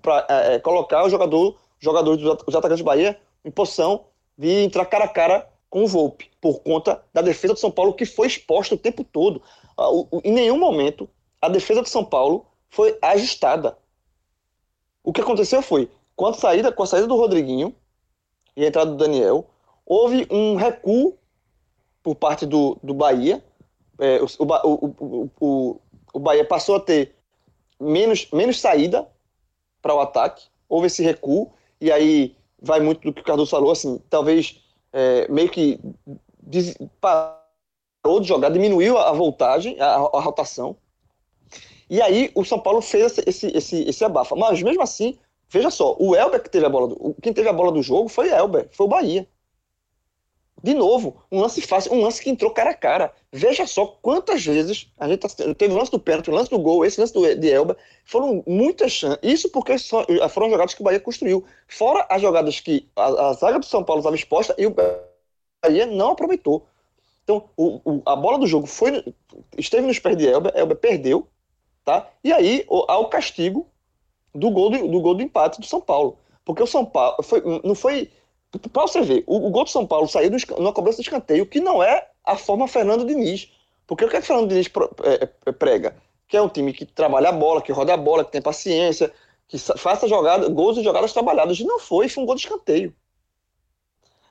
[0.00, 4.04] para é, é, colocar o jogador, jogadores dos atacantes de Bahia em posição
[4.36, 7.94] de entrar cara a cara com o Volpe, por conta da defesa do São Paulo
[7.94, 9.40] que foi exposta o tempo todo.
[9.78, 9.88] Ah,
[10.24, 11.08] em nenhum momento
[11.40, 13.78] a defesa do São Paulo foi ajustada.
[15.02, 15.88] O que aconteceu foi,
[16.20, 17.74] a saída, com a saída do Rodriguinho
[18.54, 19.48] e a entrada do Daniel,
[19.86, 21.16] houve um recuo
[22.02, 23.42] por parte do, do Bahia.
[23.98, 25.80] É, o, o, o,
[26.12, 27.14] o, Bahia passou a ter
[27.78, 29.08] menos, menos saída
[29.80, 30.44] para o ataque.
[30.68, 34.60] Houve esse recuo, e aí vai muito do que o Cardoso falou, assim, talvez
[34.92, 35.80] é, meio que
[36.42, 40.76] des, parou de jogar, diminuiu a, voltagem, a, a rotação,
[41.88, 44.36] e aí o São Paulo fez esse, esse, esse abafa.
[44.36, 47.52] Mas mesmo assim, veja só, o Elber que teve a bola, do, quem teve a
[47.52, 49.28] bola do jogo foi Elber, foi o Bahia.
[50.62, 53.12] De novo, um lance fácil, um lance que entrou cara a cara.
[53.32, 56.58] Veja só quantas vezes a gente tá, teve o lance do pênalti, o lance do
[56.58, 59.18] gol, esse lance do, de Elber, foram muitas chances.
[59.22, 61.44] Isso porque só, foram jogadas que o Bahia construiu.
[61.66, 65.86] Fora as jogadas que a, a zaga do São Paulo estava exposta e o Bahia
[65.86, 66.66] não aproveitou.
[67.24, 69.04] Então, o, o, a bola do jogo foi,
[69.56, 71.28] esteve nos pés de Elber, Elber perdeu,
[71.84, 72.08] Tá?
[72.22, 73.66] E aí há o castigo
[74.34, 76.18] do gol do, do, gol do empate do São Paulo.
[76.44, 78.10] Porque o São Paulo foi, não foi.
[78.72, 81.60] Para você ver, o, o, gol do São Paulo saiu numa cobrança de escanteio, que
[81.60, 83.50] não é a forma Fernando Diniz.
[83.86, 84.68] Porque o que, é que Fernando Diniz
[85.04, 85.96] é, é, prega?
[86.26, 89.12] Que é um time que trabalha a bola, que roda a bola, que tem paciência,
[89.46, 91.60] que faça jogada, gols e jogadas trabalhadas.
[91.60, 92.94] E não foi, foi um gol de escanteio.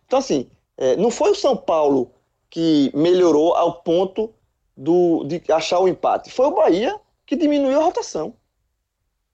[0.05, 2.11] Então, assim, é, não foi o São Paulo
[2.49, 4.33] que melhorou ao ponto
[4.75, 6.31] do, de achar o empate.
[6.31, 8.33] Foi o Bahia que diminuiu a rotação.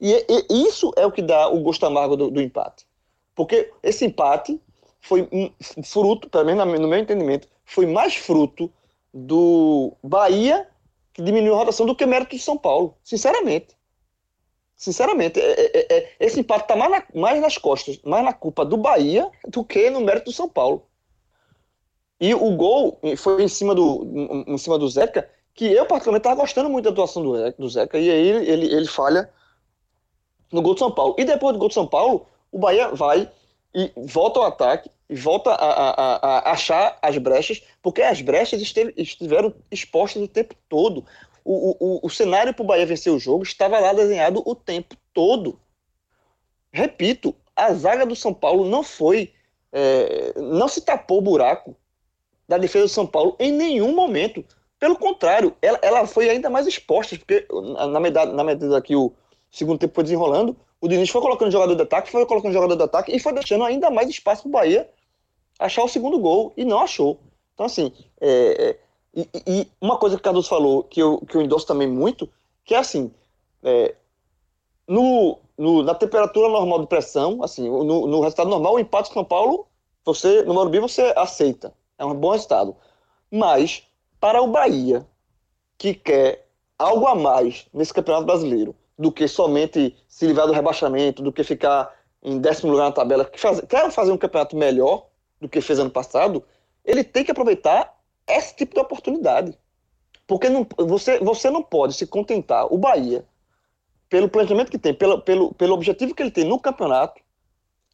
[0.02, 2.86] E, e, isso é o que dá o gosto amargo do, do empate.
[3.34, 4.60] Porque esse empate
[5.08, 5.28] foi
[5.84, 8.72] fruto, menos no meu entendimento, foi mais fruto
[9.13, 10.68] do Bahia,
[11.13, 12.98] que diminuiu a rotação, do que mérito do São Paulo.
[13.04, 13.78] Sinceramente.
[14.76, 18.65] Sinceramente, é, é, é, esse empate está mais, na, mais nas costas, mais na culpa
[18.65, 20.86] do Bahia do que no mérito do São Paulo.
[22.20, 26.41] E o gol foi em cima do, em cima do Zeca, que eu particularmente estava
[26.41, 29.30] gostando muito da atuação do, do Zeca, e aí ele, ele, ele falha
[30.52, 31.15] no gol de São Paulo.
[31.18, 33.30] E depois do gol de São Paulo, o Bahia vai
[33.75, 38.61] e volta ao ataque, e volta a, a, a, achar as brechas, porque as brechas
[38.61, 41.05] esteve, estiveram expostas o tempo todo.
[41.43, 44.95] O, o, o cenário para o Bahia vencer o jogo estava lá desenhado o tempo
[45.13, 45.59] todo.
[46.71, 49.33] Repito, a zaga do São Paulo não foi.
[49.71, 51.75] É, não se tapou o buraco
[52.47, 54.43] da defesa do São Paulo em nenhum momento.
[54.79, 59.13] Pelo contrário, ela, ela foi ainda mais exposta, porque na medida, na medida que o
[59.51, 60.55] segundo tempo foi desenrolando,
[60.86, 63.63] o Diniz foi colocando jogador de ataque, foi colocando jogador de ataque e foi deixando
[63.63, 64.88] ainda mais espaço para o Bahia
[65.58, 67.19] achar o segundo gol e não achou.
[67.56, 68.30] Então, assim, é,
[68.69, 68.80] é,
[69.15, 72.30] e, e, uma coisa que o Cardoso falou, que eu, que eu endosso também muito,
[72.63, 73.12] que é assim,
[73.63, 73.95] é,
[74.88, 79.15] no, no, na temperatura normal de pressão, assim, no, no resultado normal, o empate com
[79.15, 79.65] São Paulo,
[80.04, 81.74] você, no Morumbi, você aceita.
[81.98, 82.76] É um bom resultado.
[83.32, 83.82] Mas,
[84.19, 85.04] para o Bahia,
[85.80, 91.21] que quer algo a mais nesse Campeonato Brasileiro, do que somente se livrar do rebaixamento,
[91.21, 95.08] do que ficar em décimo lugar na tabela, que faz, quer fazer um campeonato melhor
[95.39, 96.43] do que fez ano passado,
[96.84, 97.95] ele tem que aproveitar
[98.27, 99.58] esse tipo de oportunidade.
[100.25, 103.25] Porque não, você, você não pode se contentar, o Bahia,
[104.10, 107.21] pelo planejamento que tem, pelo, pelo, pelo objetivo que ele tem no campeonato,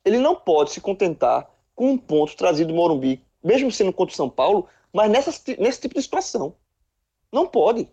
[0.06, 4.16] ele não pode se contentar com um ponto trazido do Morumbi, mesmo sendo contra o
[4.16, 6.56] São Paulo, mas nessa, nesse tipo de situação.
[7.32, 7.90] Não pode.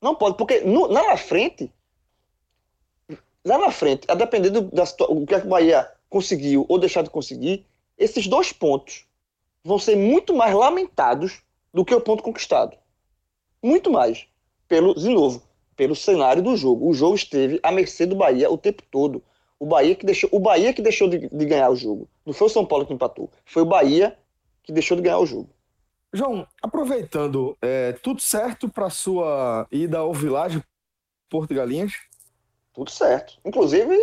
[0.00, 1.72] Não pode, porque no, lá na frente,
[3.44, 7.10] lá na frente, a depender do, da, do que a Bahia conseguiu ou deixar de
[7.10, 9.06] conseguir, esses dois pontos
[9.64, 12.76] vão ser muito mais lamentados do que o ponto conquistado.
[13.62, 14.26] Muito mais.
[14.66, 15.42] Pelo, de novo,
[15.76, 16.88] pelo cenário do jogo.
[16.88, 19.22] O jogo esteve à mercê do Bahia o tempo todo.
[19.58, 22.08] O Bahia que deixou, o Bahia que deixou de, de ganhar o jogo.
[22.24, 23.30] Não foi o São Paulo que empatou.
[23.44, 24.16] Foi o Bahia
[24.62, 25.50] que deixou de ganhar o jogo.
[26.12, 30.62] João, aproveitando, é, tudo certo para sua ida ao Village
[31.28, 31.92] Porto Galinhas?
[32.80, 33.34] Tudo certo.
[33.44, 33.94] Inclusive,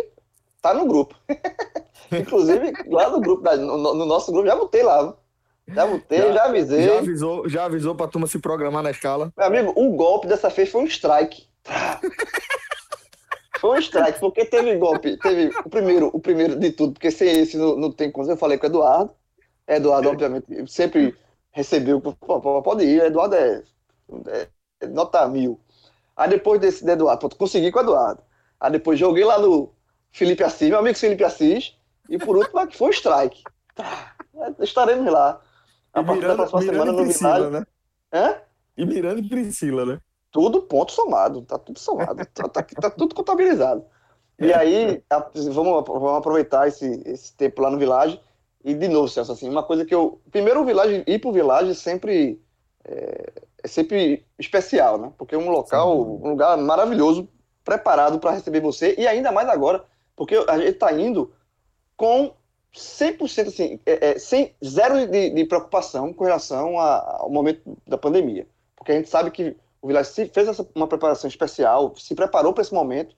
[0.62, 1.16] tá no grupo.
[2.12, 5.16] Inclusive, lá no grupo, no, no, nosso grupo, já botei lá.
[5.66, 6.82] Já botei, já, já avisei.
[6.84, 9.32] Já avisou, já avisou pra turma se programar na escala.
[9.36, 11.48] Meu amigo, o golpe dessa vez foi um strike.
[13.58, 17.36] foi um strike, porque teve golpe, teve o primeiro, o primeiro de tudo, porque sem
[17.36, 18.30] esse não, não tem como.
[18.30, 19.10] Eu falei com o Eduardo.
[19.66, 21.16] Eduardo, obviamente, sempre
[21.50, 23.62] recebeu, pode ir, Eduardo é,
[24.80, 25.58] é nota mil.
[26.16, 28.27] Aí depois desse de Eduardo, consegui com o Eduardo.
[28.60, 29.72] Aí depois joguei lá no
[30.10, 31.76] Felipe Assis, meu amigo Felipe Assis,
[32.08, 33.42] e por último que foi o strike.
[33.74, 34.14] Tá,
[34.60, 35.40] estaremos lá.
[35.92, 37.66] A partir Miranda, da próxima Miranda semana no Priscila, né?
[38.12, 38.36] Hã?
[38.76, 40.00] E Miranda e Priscila, né?
[40.30, 43.84] Tudo ponto somado, tá tudo somado, tá, tá, tá, tudo contabilizado.
[44.40, 45.18] E aí, a,
[45.50, 48.20] vamos, vamos aproveitar esse, esse tempo lá no Village.
[48.64, 50.20] E de novo, Celso, assim, uma coisa que eu.
[50.30, 52.40] Primeiro, o Village, ir pro Village sempre.
[52.84, 53.32] É,
[53.64, 55.12] é sempre especial, né?
[55.18, 56.20] Porque é um local, Sim.
[56.22, 57.28] um lugar maravilhoso,
[57.68, 59.84] preparado para receber você, e ainda mais agora,
[60.16, 61.30] porque a gente está indo
[61.96, 62.32] com
[62.74, 67.98] 100% assim, é, é, sem zero de, de, preocupação com relação a, ao momento da
[67.98, 68.46] pandemia.
[68.74, 72.62] Porque a gente sabe que o Village fez essa, uma preparação especial, se preparou para
[72.62, 73.14] esse momento.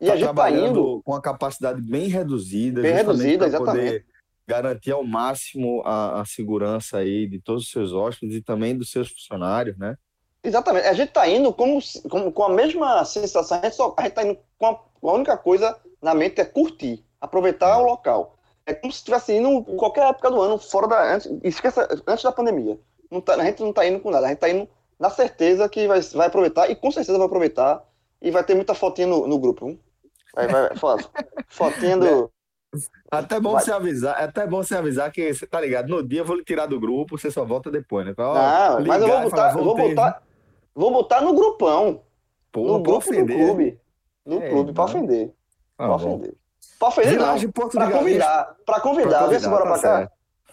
[0.00, 1.02] E tá a gente está indo.
[1.04, 3.84] Com a capacidade bem reduzida, bem reduzida, exatamente.
[3.84, 4.06] Poder
[4.48, 8.90] garantir ao máximo a, a, segurança aí de todos os seus hóspedes e também dos
[8.90, 9.96] seus funcionários, né?
[10.42, 10.86] Exatamente.
[10.86, 14.66] A gente está indo como, como, com a mesma sensação, a gente está indo com
[14.66, 18.36] a, a única coisa na mente é curtir, aproveitar o local.
[18.64, 21.14] É como se estivesse indo em qualquer época do ano, fora da.
[21.14, 22.78] Antes, esqueça, antes da pandemia.
[23.24, 25.88] Tá, a gente não está indo com nada, a gente está indo na certeza que
[25.88, 27.82] vai, vai aproveitar, e com certeza vai aproveitar,
[28.22, 29.76] e vai ter muita fotinha no, no grupo.
[30.34, 30.70] Vai, vai,
[31.48, 32.30] fotinha do.
[33.10, 33.64] Até bom vai.
[33.64, 35.88] você avisar, é até bom você avisar que você tá ligado.
[35.88, 38.14] No dia eu vou lhe tirar do grupo, você só volta depois, né?
[38.14, 38.26] Pra,
[38.78, 40.22] não, mas eu vou botar, falar, vou botar,
[40.74, 42.02] vou botar no grupão.
[42.52, 43.38] Pô, no grupo ofender.
[43.38, 43.80] do clube.
[44.24, 45.32] No é, clube, para ofender.
[45.78, 46.34] Ah, pra ofender.
[46.78, 47.52] Pra ofender, Village não.
[47.52, 48.56] Porto pra convidar.
[48.66, 49.26] Pra convidar.
[49.28, 50.10] Vê se bora tá pra cá.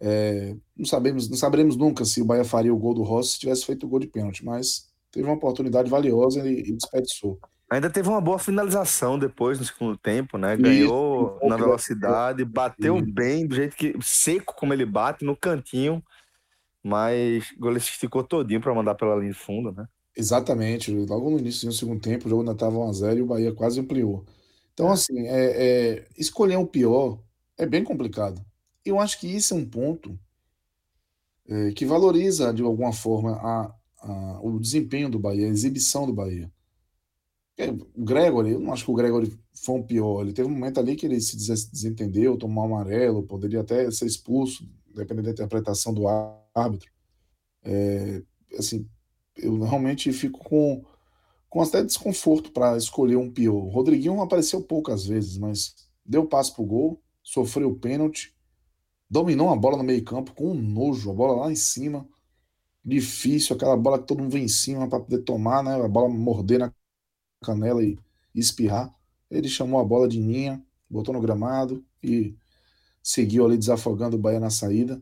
[0.02, 3.40] É, não sabemos, não saberemos nunca se o Bahia faria o gol do Rossi se
[3.40, 7.40] tivesse feito o gol de pênalti, mas teve uma oportunidade valiosa e, e desperdiçou.
[7.70, 10.58] Ainda teve uma boa finalização depois no segundo tempo, né?
[10.58, 16.04] Ganhou Isso, na velocidade, bateu bem, do jeito que seco como ele bate, no cantinho
[16.84, 19.88] mas o goleiro se esticou todinho para mandar pela linha de fundo, né?
[20.16, 20.92] Exatamente.
[20.92, 23.80] Logo no início do segundo tempo, o jogo ainda estava 1x0 e o Bahia quase
[23.80, 24.26] ampliou.
[24.74, 24.92] Então, é.
[24.92, 25.46] assim, é,
[25.96, 27.20] é, escolher o pior
[27.58, 28.44] é bem complicado.
[28.86, 30.20] Eu acho que isso é um ponto
[31.48, 36.14] é, que valoriza, de alguma forma, a, a, o desempenho do Bahia, a exibição do
[36.14, 36.52] Bahia.
[37.58, 40.22] É, o Gregory, eu não acho que o Gregory foi um pior.
[40.22, 44.06] Ele teve um momento ali que ele se desentendeu, tomou um amarelo, poderia até ser
[44.06, 46.08] expulso, dependendo da interpretação do
[46.54, 46.92] árbitro.
[47.64, 48.22] É,
[48.58, 48.88] assim,
[49.36, 50.84] eu realmente fico com,
[51.50, 53.56] com até desconforto para escolher um pior.
[53.56, 55.76] O Rodriguinho apareceu poucas vezes, mas
[56.06, 58.36] deu passo pro gol, sofreu o pênalti,
[59.10, 62.08] dominou a bola no meio-campo com um nojo, a bola lá em cima.
[62.86, 65.76] Difícil, aquela bola que todo mundo vem em cima para poder tomar, né?
[65.76, 66.74] A bola morder na
[67.42, 67.98] canela e,
[68.36, 68.94] e espirrar.
[69.32, 72.36] Ele chamou a bola de ninha, botou no gramado e
[73.02, 75.02] seguiu ali desafogando o Bahia na saída.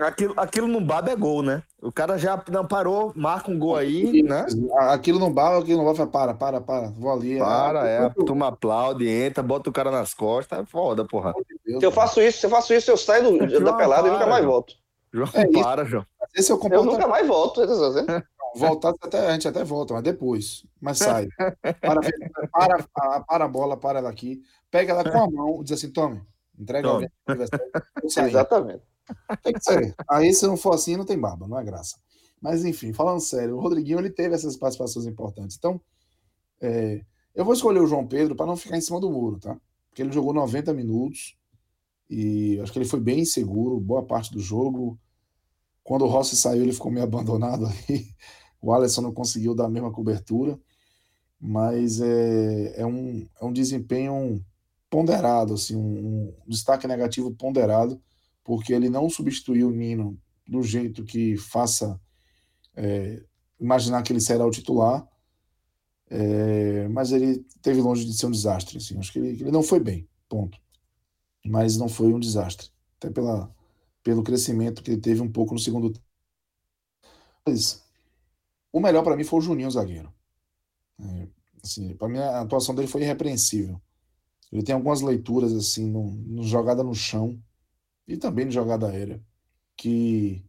[0.00, 1.62] Aquilo, aquilo no baba é gol, né?
[1.82, 4.46] O cara já não parou, marca um gol aí, né?
[4.88, 7.38] Aquilo no baba, aquilo no baba, para, para, para, vou ali.
[7.38, 11.34] Para, é, a turma aplaude, entra, bota o cara nas costas, é foda, porra.
[11.66, 14.12] Se eu faço isso, se eu faço isso, eu saio do, da pelada para, e
[14.12, 14.74] nunca mais volto.
[15.12, 16.06] João, é para, João.
[16.34, 17.60] Esse é o eu nunca mais volto.
[18.56, 20.66] Voltar, até, a gente até volta, mas depois.
[20.80, 21.28] Mas sai.
[21.80, 22.00] Para,
[22.50, 24.42] para, para, para a bola, para ela aqui.
[24.70, 26.22] Pega ela com a mão, diz assim, tome,
[26.58, 27.08] entrega tome.
[28.04, 28.89] Exatamente.
[29.42, 29.94] Tem que ser.
[30.08, 31.96] Aí, se não for assim, não tem barba, não é graça.
[32.40, 35.56] Mas, enfim, falando sério, o Rodriguinho ele teve essas participações importantes.
[35.56, 35.80] Então,
[36.60, 37.04] é,
[37.34, 39.56] eu vou escolher o João Pedro para não ficar em cima do muro, tá?
[39.88, 41.36] Porque ele jogou 90 minutos
[42.08, 44.98] e acho que ele foi bem inseguro, boa parte do jogo.
[45.84, 48.08] Quando o Rossi saiu, ele ficou meio abandonado aí.
[48.60, 50.58] O Alisson não conseguiu dar a mesma cobertura,
[51.40, 54.44] mas é, é, um, é um desempenho
[54.90, 58.00] ponderado, assim, um, um destaque negativo ponderado
[58.50, 62.00] porque ele não substituiu o Nino do jeito que faça
[62.74, 63.22] é,
[63.60, 65.08] imaginar que ele será o titular,
[66.08, 68.78] é, mas ele teve longe de ser um desastre.
[68.78, 68.98] Assim.
[68.98, 70.58] Acho que ele, ele, não foi bem, ponto.
[71.46, 73.54] Mas não foi um desastre, até pela,
[74.02, 76.04] pelo crescimento que ele teve um pouco no segundo tempo.
[77.46, 77.84] Mas,
[78.72, 80.12] o melhor para mim foi o Juninho, zagueiro.
[81.00, 81.28] É,
[81.62, 83.80] assim, para mim a atuação dele foi irrepreensível.
[84.50, 87.40] Ele tem algumas leituras assim, no, no jogada no chão,
[88.10, 89.22] e também de jogada aérea,
[89.76, 90.44] que,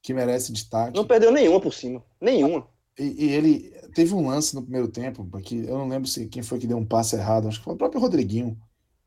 [0.00, 0.96] que merece destaque.
[0.96, 2.00] Não perdeu nenhuma por cima.
[2.20, 2.68] Nenhuma.
[2.96, 6.42] E, e, ele teve um lance no primeiro tempo, que eu não lembro se quem
[6.42, 8.56] foi que deu um passe errado, acho que foi o próprio Rodriguinho.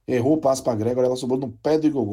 [0.05, 2.05] Errou o passe para Gregor, ela sobrou no pé do Igor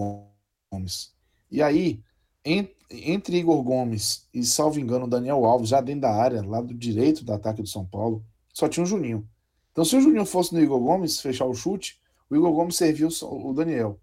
[0.71, 1.13] Gomes.
[1.51, 2.01] E aí,
[2.45, 7.33] entre Igor Gomes e, salvo engano, Daniel Alves, já dentro da área, lado direito do
[7.33, 9.29] ataque do São Paulo, só tinha o Juninho.
[9.73, 12.01] Então, se o Juninho fosse no Igor Gomes fechar o chute,
[12.31, 13.99] o Igor Gomes serviu o Daniel.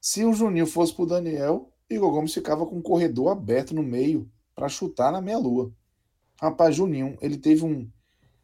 [0.00, 4.30] Se o Juninho fosse pro Daniel, Igor Gomes ficava com um corredor aberto no meio
[4.54, 5.72] para chutar na meia-lua.
[6.40, 7.88] Rapaz, Juninho, ele teve um,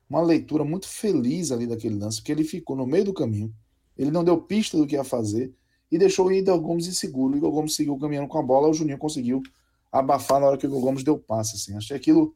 [0.08, 3.54] uma leitura muito feliz ali daquele lance, porque ele ficou no meio do caminho,
[3.96, 5.54] ele não deu pista do que ia fazer
[5.90, 7.34] e deixou o Igor Gomes inseguro.
[7.34, 9.42] O Igor Gomes seguiu caminhando com a bola, o Juninho conseguiu
[9.90, 11.56] abafar na hora que o Igor Gomes deu passe.
[11.56, 11.76] Assim.
[11.76, 12.34] Achei aquilo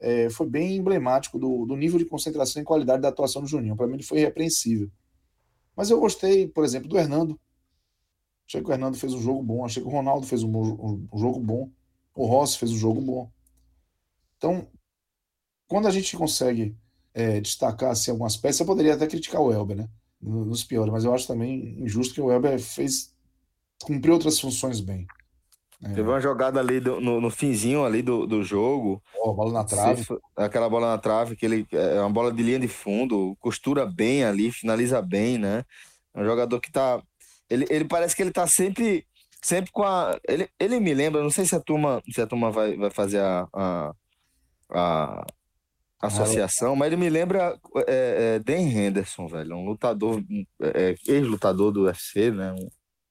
[0.00, 3.76] é, foi bem emblemático do, do, nível de concentração e qualidade da atuação do Juninho.
[3.76, 4.90] Para mim, ele foi irrepreensível.
[5.76, 7.38] Mas eu gostei, por exemplo, do Hernando.
[8.50, 11.06] Achei que o Hernando fez um jogo bom, achei que o Ronaldo fez um, um,
[11.12, 11.70] um jogo bom,
[12.12, 13.30] o Rossi fez um jogo bom.
[14.36, 14.66] Então,
[15.68, 16.76] quando a gente consegue
[17.14, 19.88] é, destacar assim, algumas peças, eu poderia até criticar o Elber, né?
[20.20, 23.14] Nos piores, mas eu acho também injusto que o Elber fez
[23.84, 25.06] cumpriu outras funções bem.
[25.84, 25.90] É.
[25.90, 29.00] Teve uma jogada ali do, no, no, finzinho ali do, do jogo.
[29.22, 30.04] Oh, bola na trave.
[30.34, 34.24] aquela bola na trave, que ele é uma bola de linha de fundo, costura bem
[34.24, 35.64] ali, finaliza bem, né?
[36.12, 37.00] É um jogador que tá.
[37.50, 39.04] Ele, ele parece que ele tá sempre,
[39.42, 40.18] sempre com a.
[40.26, 43.20] Ele, ele me lembra, não sei se a turma, se a turma vai, vai fazer
[43.20, 43.92] a, a,
[44.70, 45.26] a
[46.00, 50.22] associação, mas ele me lembra é, é, Dan Henderson, velho, um lutador,
[50.62, 52.52] é, ex-lutador do UFC, né?
[52.52, 52.68] Um,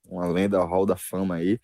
[0.09, 1.59] uma lenda Hall da Fama aí.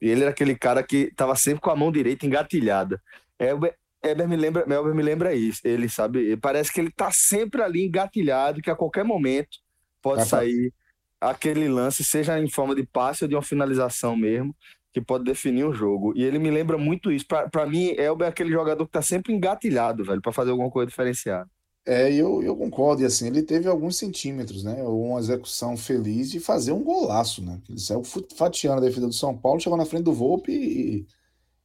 [0.00, 3.00] E ele era aquele cara que tava sempre com a mão direita engatilhada.
[3.38, 5.60] Elber, Elber me lembra, Elber me lembra isso.
[5.64, 9.58] Ele sabe, parece que ele tá sempre ali engatilhado, que a qualquer momento
[10.02, 10.72] pode é sair
[11.20, 14.54] aquele lance, seja em forma de passe ou de uma finalização mesmo,
[14.92, 16.12] que pode definir o jogo.
[16.16, 17.26] E ele me lembra muito isso.
[17.26, 20.88] Para mim, Elber é aquele jogador que tá sempre engatilhado, velho, para fazer alguma coisa
[20.88, 21.50] diferenciada.
[21.84, 24.82] É, eu, eu concordo, e assim, ele teve alguns centímetros, né?
[24.82, 27.60] Uma execução feliz de fazer um golaço, né?
[27.68, 28.02] Ele saiu
[28.34, 31.06] fatiando a defesa do São Paulo, chegou na frente do Volpe e,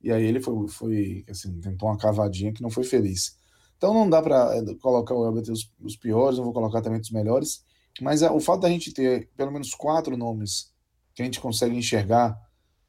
[0.03, 3.35] e aí ele foi, foi assim, tentou uma cavadinha que não foi feliz.
[3.77, 6.99] Então não dá para é, colocar o Elber os, os piores, não vou colocar também
[6.99, 7.63] os melhores,
[8.01, 10.71] mas é, o fato da gente ter pelo menos quatro nomes
[11.13, 12.39] que a gente consegue enxergar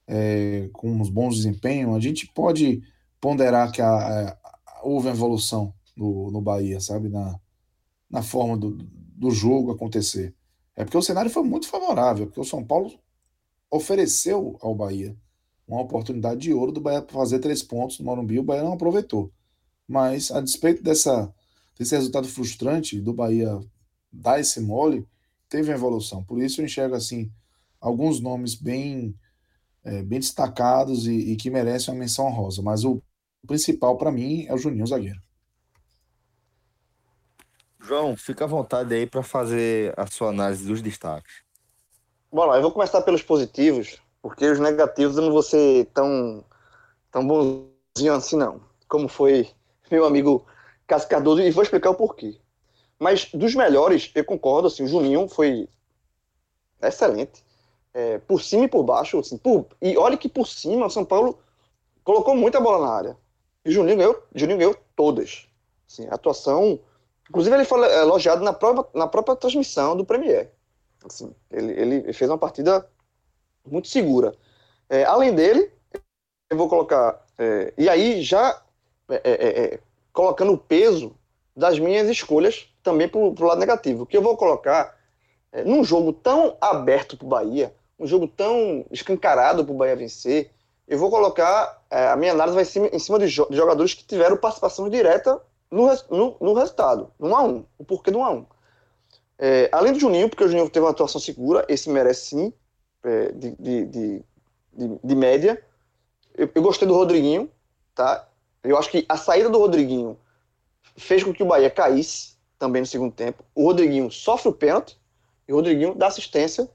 [0.07, 2.83] é, com uns bons desempenhos, a gente pode
[3.21, 4.39] ponderar que a, a,
[4.83, 7.09] houve uma evolução no, no Bahia, sabe?
[7.09, 7.39] Na,
[8.11, 10.35] na forma do, do jogo acontecer.
[10.75, 12.93] É porque o cenário foi muito favorável, porque o São Paulo
[13.71, 15.17] ofereceu ao Bahia
[15.67, 18.75] uma oportunidade de ouro do Bahia para fazer três pontos no Morumbi, o Bahia não
[18.75, 19.33] aproveitou.
[19.87, 21.33] Mas, a despeito dessa,
[21.79, 23.59] desse resultado frustrante do Bahia
[24.13, 25.07] dar esse mole,
[25.49, 26.23] teve uma evolução.
[26.23, 27.31] Por isso eu enxergo assim
[27.81, 29.15] alguns nomes bem,
[29.85, 32.63] é, bem destacados e, e, que merecem uma menção honrosa.
[32.63, 33.03] Mas o
[33.47, 35.21] principal para mim é o Juninho Zagueiro.
[37.81, 41.43] João, fica à vontade aí para fazer a sua análise dos destaques.
[42.31, 46.45] Bom, eu vou começar pelos positivos, porque os negativos eu não vou ser tão,
[47.11, 48.61] tão bonzinho assim, não.
[48.89, 49.51] Como foi
[49.91, 50.47] meu amigo
[50.87, 52.39] Cássio Cardoso, e vou explicar o porquê.
[53.03, 55.69] Mas dos melhores, eu concordo, assim, o Juninho foi
[56.81, 57.45] excelente.
[57.95, 61.05] É, por cima e por baixo, assim, por, e olha que por cima o São
[61.05, 61.39] Paulo
[62.05, 63.17] colocou muita bola na área.
[63.65, 65.47] E o Juninho ganhou, Juninho ganhou todas.
[65.87, 66.81] Assim, atuação
[67.33, 70.51] Inclusive, ele foi elogiado na própria, na própria transmissão do Premier.
[71.03, 72.87] Assim, ele, ele fez uma partida
[73.67, 74.35] muito segura.
[74.87, 75.73] É, além dele,
[76.51, 77.25] eu vou colocar.
[77.39, 78.63] É, e aí, já
[79.09, 79.81] é, é, é
[80.13, 81.17] colocando o peso
[81.57, 84.07] das minhas escolhas também para o lado negativo.
[84.07, 84.97] Que eu vou colocar
[85.53, 89.97] é, num jogo tão aberto para o Bahia, um jogo tão escancarado para o Bahia
[89.97, 90.51] vencer,
[90.89, 91.81] eu vou colocar.
[91.91, 95.41] a minha análise vai em cima, em cima de, de jogadores que tiveram participação direta
[95.71, 97.65] no, no, no resultado, no 1x1.
[97.79, 98.47] O porquê do 1x1.
[99.39, 102.53] É, além do Juninho, porque o Juninho teve uma atuação segura, esse merece sim,
[103.03, 104.25] é, de, de, de,
[105.03, 105.61] de, média.
[106.35, 107.51] Eu, eu, gostei do Rodriguinho,
[107.95, 108.29] tá?
[108.63, 110.17] Eu acho que a saída do Rodriguinho
[110.97, 113.45] fez com que o Bahia caísse também no segundo tempo.
[113.55, 114.99] O Rodriguinho sofre o pênalti
[115.49, 116.69] e o Rodriguinho dá assistência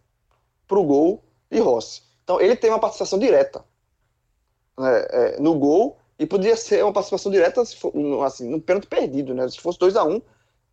[0.67, 2.01] para o gol de Rossi.
[2.23, 3.63] Então ele tem uma participação direta
[4.77, 9.47] né, é, no gol e podia ser uma participação direta, assim, no pênalti perdido, né?
[9.47, 10.21] Se fosse 2 a 1 um,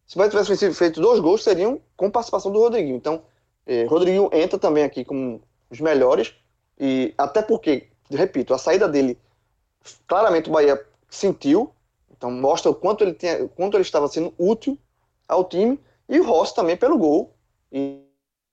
[0.06, 2.96] se o Bahia tivesse feito dois gols, seriam com participação do Rodriguinho.
[2.96, 3.22] Então,
[3.66, 6.34] eh, Rodriguinho entra também aqui como os melhores,
[6.78, 9.18] e até porque, repito, a saída dele,
[10.06, 11.73] claramente o Bahia sentiu,
[12.24, 14.78] então mostra o quanto ele, tinha, quanto ele estava sendo útil
[15.28, 17.34] ao time, e o Rossi também pelo gol,
[17.70, 18.00] e,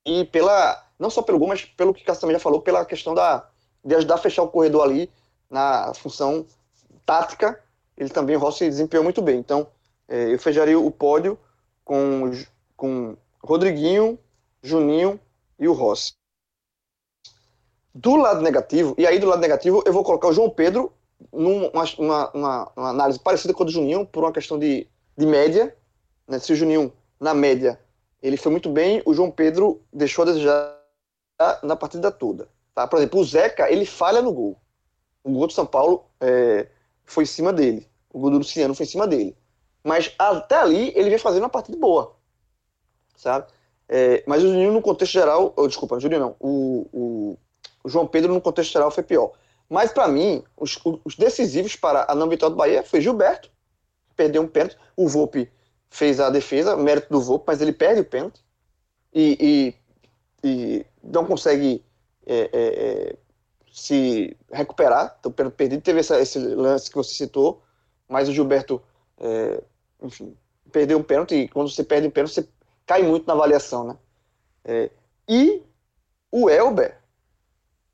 [0.06, 2.84] e pela, não só pelo gol, mas pelo que o Cássio também já falou, pela
[2.84, 3.48] questão da,
[3.84, 5.10] de ajudar a fechar o corredor ali
[5.50, 6.46] na função
[7.06, 7.64] tática,
[7.96, 9.40] ele também, o Rossi desempenhou muito bem.
[9.40, 9.68] Então,
[10.06, 11.40] é, eu fecharia o pódio
[11.86, 12.30] com,
[12.76, 14.20] com Rodriguinho,
[14.62, 15.18] Juninho
[15.58, 16.14] e o Rossi.
[17.96, 20.92] Do lado negativo, e aí do lado negativo eu vou colocar o João Pedro
[21.32, 25.26] numa uma, uma, uma análise parecida com a do Juninho, por uma questão de, de
[25.26, 25.76] média.
[26.28, 26.40] Né?
[26.40, 27.80] Se o Juninho, na média,
[28.22, 30.78] ele foi muito bem, o João Pedro deixou a desejar
[31.64, 32.48] na partida toda.
[32.74, 32.88] Tá?
[32.88, 34.58] Por exemplo, o Zeca, ele falha no gol.
[35.24, 36.68] O gol do São Paulo, é,
[37.04, 37.88] foi em cima dele.
[38.12, 39.36] O gol do Luciano foi em cima dele.
[39.84, 42.16] Mas até ali ele vem fazendo uma partida boa.
[43.16, 43.48] Sabe?
[43.88, 45.54] É, mas o Juninho no contexto geral.
[45.56, 46.36] Oh, desculpa, Juninho não.
[46.40, 47.38] O, o,
[47.84, 49.32] o, João Pedro no contexto geral foi pior.
[49.72, 53.50] Mas para mim, os, os, decisivos para a não vitória do Bahia foi Gilberto,
[54.10, 54.78] que perdeu um pênalti.
[54.98, 55.50] O Volpe
[55.90, 58.44] fez a defesa, mérito do Volpe, mas ele perde o pênalti.
[59.14, 59.74] E,
[60.44, 61.82] e, e não consegue
[62.26, 63.16] é, é, é
[63.72, 65.16] se recuperar.
[65.18, 67.64] Então, pelo perdido, teve essa, esse lance que você citou,
[68.10, 68.82] mas o Gilberto,
[69.20, 69.64] é,
[70.02, 70.36] enfim,
[70.70, 71.36] perdeu um pênalti.
[71.36, 72.48] E quando você perde um pênalti, você
[72.86, 73.98] cai muito na avaliação, né?
[74.66, 74.92] É,
[75.30, 75.64] e
[76.30, 77.00] o Elber,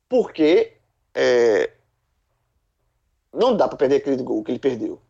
[0.10, 0.77] porque
[1.20, 1.72] é,
[3.58, 5.02] dá para perder aquele gol que ele perdeu.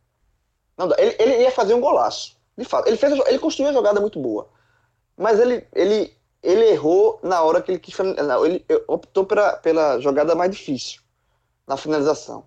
[0.78, 0.96] Não dá.
[0.98, 2.38] Ele, ele ia fazer um golaço.
[2.58, 2.88] De fato.
[2.88, 4.48] Ele, fez, ele construiu uma jogada muito boa.
[5.18, 7.98] Mas ele, ele, ele errou na hora que ele quis.
[7.98, 11.02] Não, ele optou pela, pela jogada mais difícil
[11.68, 12.46] na finalização.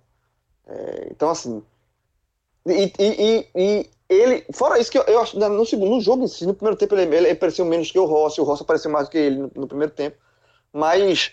[0.66, 1.62] É, então, assim.
[2.64, 4.46] E, e, e, ele.
[4.54, 5.38] Fora isso, que eu, eu acho.
[5.38, 8.40] No, segundo, no jogo no primeiro tempo, ele, ele apareceu menos que o Rossi.
[8.40, 10.16] O Rossi apareceu mais do que ele no, no primeiro tempo.
[10.72, 11.32] Mas.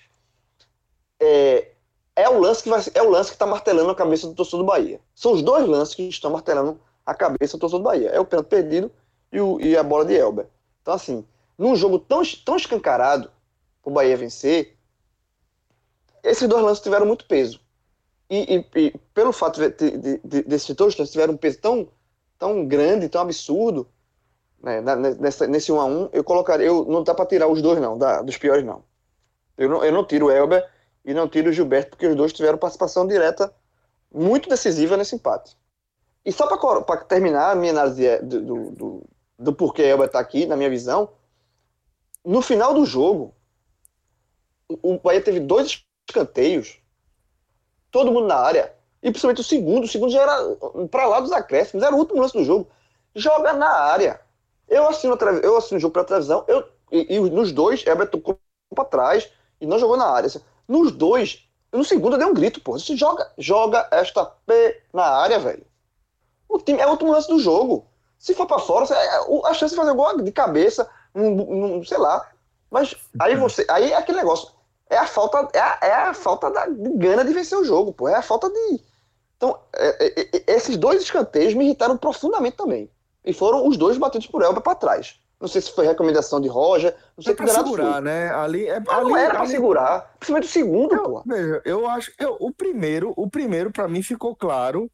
[1.20, 1.72] É,
[2.18, 4.62] é o lance que vai, é o lance que está martelando a cabeça do torcedor
[4.62, 5.00] do Bahia.
[5.14, 8.10] São os dois lances que estão martelando a cabeça do torcedor do Bahia.
[8.10, 8.92] É o pênalti perdido
[9.32, 10.48] e, o, e a bola de Elber.
[10.82, 11.24] Então, assim,
[11.56, 13.32] num jogo tão, tão escancarado
[13.84, 14.76] para o Bahia vencer,
[16.24, 17.60] esses dois lances tiveram muito peso.
[18.28, 21.88] E, e, e pelo fato de, de, de, desses dois lances tiveram um peso tão,
[22.40, 23.88] tão grande, tão absurdo,
[24.60, 26.66] né, nessa, nesse 1 a 1 eu colocaria.
[26.66, 28.84] Eu, não dá para tirar os dois, não, da, dos piores, não.
[29.56, 30.68] Eu não, eu não tiro o Elber
[31.08, 33.54] e não tiro o Gilberto, porque os dois tiveram participação direta
[34.14, 35.58] muito decisiva nesse empate.
[36.26, 36.46] E só
[36.82, 39.04] para terminar a minha análise é do, do, do,
[39.40, 41.10] do porquê Elber está aqui, na minha visão,
[42.26, 43.34] no final do jogo,
[44.82, 46.78] o Bahia teve dois escanteios,
[47.90, 50.56] todo mundo na área, e principalmente o segundo, o segundo já era
[50.92, 52.68] para lá dos acréscimos, era o último lance do jogo.
[53.16, 54.20] Joga na área.
[54.68, 58.38] Eu assino, eu assino o jogo para televisão, eu, e, e, nos dois, Elber tocou
[58.76, 59.32] para trás
[59.62, 60.30] e não jogou na área.
[60.68, 62.74] Nos dois, no segundo eu dei um grito, pô.
[62.74, 65.66] Você joga, joga esta P na área, velho.
[66.50, 67.86] O time é o último lance do jogo.
[68.18, 71.98] Se for para fora, é, a chance de fazer gol de cabeça, um, um, sei
[71.98, 72.28] lá.
[72.72, 73.66] Mas aí você.
[73.70, 74.50] Aí é aquele negócio.
[74.90, 77.94] É a falta, é a, é a falta da, de gana de vencer o jogo,
[77.94, 78.08] pô.
[78.08, 78.82] É a falta de.
[79.36, 82.90] Então, é, é, é esses dois escanteios me irritaram profundamente também.
[83.24, 85.20] E foram os dois batidos por Elba para trás.
[85.40, 86.96] Não sei se foi recomendação de Roger.
[87.16, 88.02] Não sei é que pra segurar, foi.
[88.02, 88.30] né?
[88.34, 90.16] Ali, é, ali, não era ali, pra segurar.
[90.20, 91.24] Principalmente o segundo, eu, pô.
[91.26, 92.12] Veja, eu acho.
[92.18, 94.90] Eu, o primeiro, o primeiro, para mim, ficou claro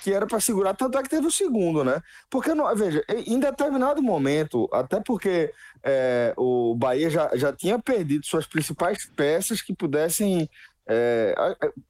[0.00, 2.00] que era para segurar, tanto é que teve o segundo, né?
[2.30, 8.24] Porque, não, veja, em determinado momento, até porque é, o Bahia já, já tinha perdido
[8.24, 10.48] suas principais peças que pudessem
[10.86, 11.34] é,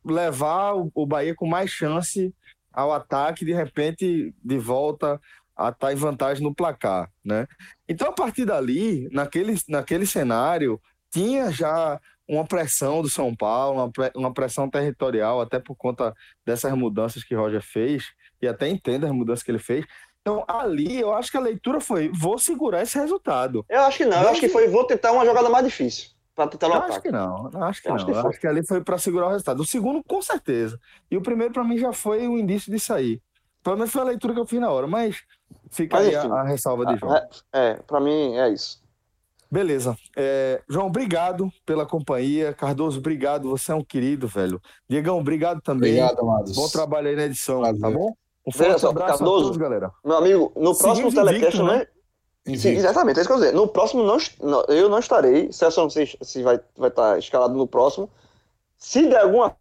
[0.05, 2.35] levar o, o Bahia com mais chance
[2.73, 5.21] ao ataque, de repente, de volta
[5.59, 7.49] a estar tá em vantagem no placar, né?
[7.89, 10.81] Então, a partir dali, naquele, naquele cenário,
[11.11, 16.15] tinha já uma pressão do São Paulo, uma, pressão territorial, até por conta
[16.47, 18.05] dessas mudanças que Roger fez,
[18.41, 19.85] e até entendo as mudanças que ele fez.
[20.21, 23.65] Então, ali, eu acho que a leitura foi: vou segurar esse resultado.
[23.69, 26.11] Eu acho que não, eu acho que foi: vou tentar uma jogada mais difícil.
[26.35, 27.97] Para tentar no eu acho que não, eu acho que eu não.
[27.97, 29.61] Acho que, eu acho que ali foi para segurar o resultado.
[29.61, 30.79] O segundo, com certeza.
[31.11, 33.21] E o primeiro, para mim, já foi o indício de sair.
[33.63, 35.23] Pelo menos foi a leitura que eu fiz na hora, mas
[35.71, 37.17] fica mas, aí enfim, a, a, ressalva de João.
[37.17, 38.81] É, é para mim é isso.
[39.51, 39.97] Beleza.
[40.15, 42.53] É, João, obrigado pela companhia.
[42.53, 43.49] Cardoso, obrigado.
[43.51, 44.61] Você é um querido, velho.
[44.89, 45.93] Diegão, obrigado também.
[45.93, 46.55] Obrigado, amados.
[46.55, 47.81] Bom trabalho aí na edição, Prazer.
[47.81, 48.15] tá bom?
[48.47, 49.91] Um forte só, abraço Cardoso, a todos, galera.
[50.05, 51.87] Meu amigo, no próximo telecast, né?
[52.57, 53.53] Sim, exatamente, é isso que eu dizer.
[53.53, 55.53] No próximo, não, eu não estarei.
[55.53, 58.09] Se não sei se vai, vai estar tá escalado no próximo.
[58.79, 59.55] Se der alguma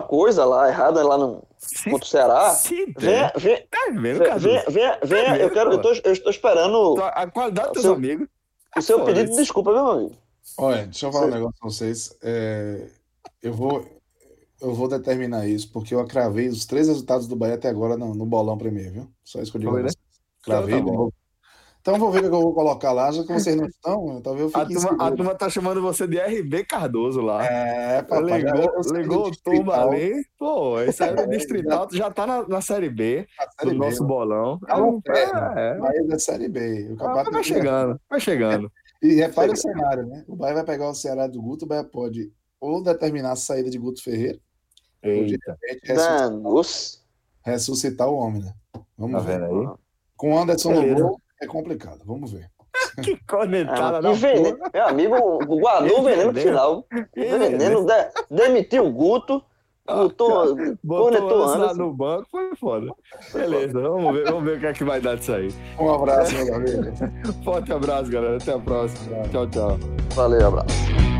[0.00, 2.50] coisa lá errada lá no se, contra o Ceará.
[2.50, 3.00] Se tá
[3.36, 7.02] vendo, venha, venha, venha, tá eu quero, eu tô, eu estou esperando.
[7.02, 8.28] A qualidade dos seu, amigos.
[8.76, 10.16] O seu pedido de desculpa, meu amigo.
[10.58, 12.16] Olha, deixa eu falar um negócio pra vocês.
[12.22, 12.88] É,
[13.42, 13.84] eu vou.
[14.60, 18.14] Eu vou determinar isso, porque eu acravei os três resultados do Bahia até agora no,
[18.14, 19.08] no bolão primeiro, viu?
[19.24, 19.72] Só isso que eu digo.
[19.72, 19.88] Foi, né?
[20.42, 21.19] Cravei, então, tá
[21.80, 24.42] então vou ver o que eu vou colocar lá, já que vocês não estão, talvez
[24.42, 27.44] eu fique a turma, a turma tá chamando você de RB Cardoso lá.
[27.44, 28.42] É, papai.
[28.42, 30.22] Ligou, ligou o turma ali.
[30.38, 33.26] Pô, esse é do Distrital já tá na, na Série B
[33.58, 34.60] série do B, nosso bolão.
[34.68, 35.78] É, um, é, é.
[35.78, 36.94] Bahia da Série B.
[36.98, 38.70] O ah, vai chegando, vai chegando.
[39.02, 40.22] E repare o cenário, né?
[40.28, 43.70] O Bahia vai pegar o Ceará do Guto, o Bahia pode ou determinar a saída
[43.70, 44.38] de Guto Ferreira,
[45.02, 45.58] Eita.
[46.44, 47.02] ou ressuscitar,
[47.42, 48.52] ressuscitar o homem, né?
[48.98, 49.42] Vamos tá ver.
[49.42, 49.68] Aí?
[50.14, 52.50] Com o Anderson no gol, é complicado, vamos ver.
[53.02, 54.12] que cornetada ah,
[54.72, 56.86] Meu amigo, o guardou o veneno final.
[57.14, 57.94] Veneno de,
[58.30, 59.42] demitiu o Guto.
[59.86, 62.92] Botou, botou lá no banco, foi foda.
[63.32, 65.48] Beleza, vamos ver, vamos ver o que é que vai dar disso aí.
[65.80, 66.84] Um abraço, meu amigo.
[67.42, 68.36] Forte abraço, galera.
[68.36, 69.28] Até a próxima.
[69.30, 69.78] Tchau, tchau.
[70.14, 71.19] Valeu, abraço.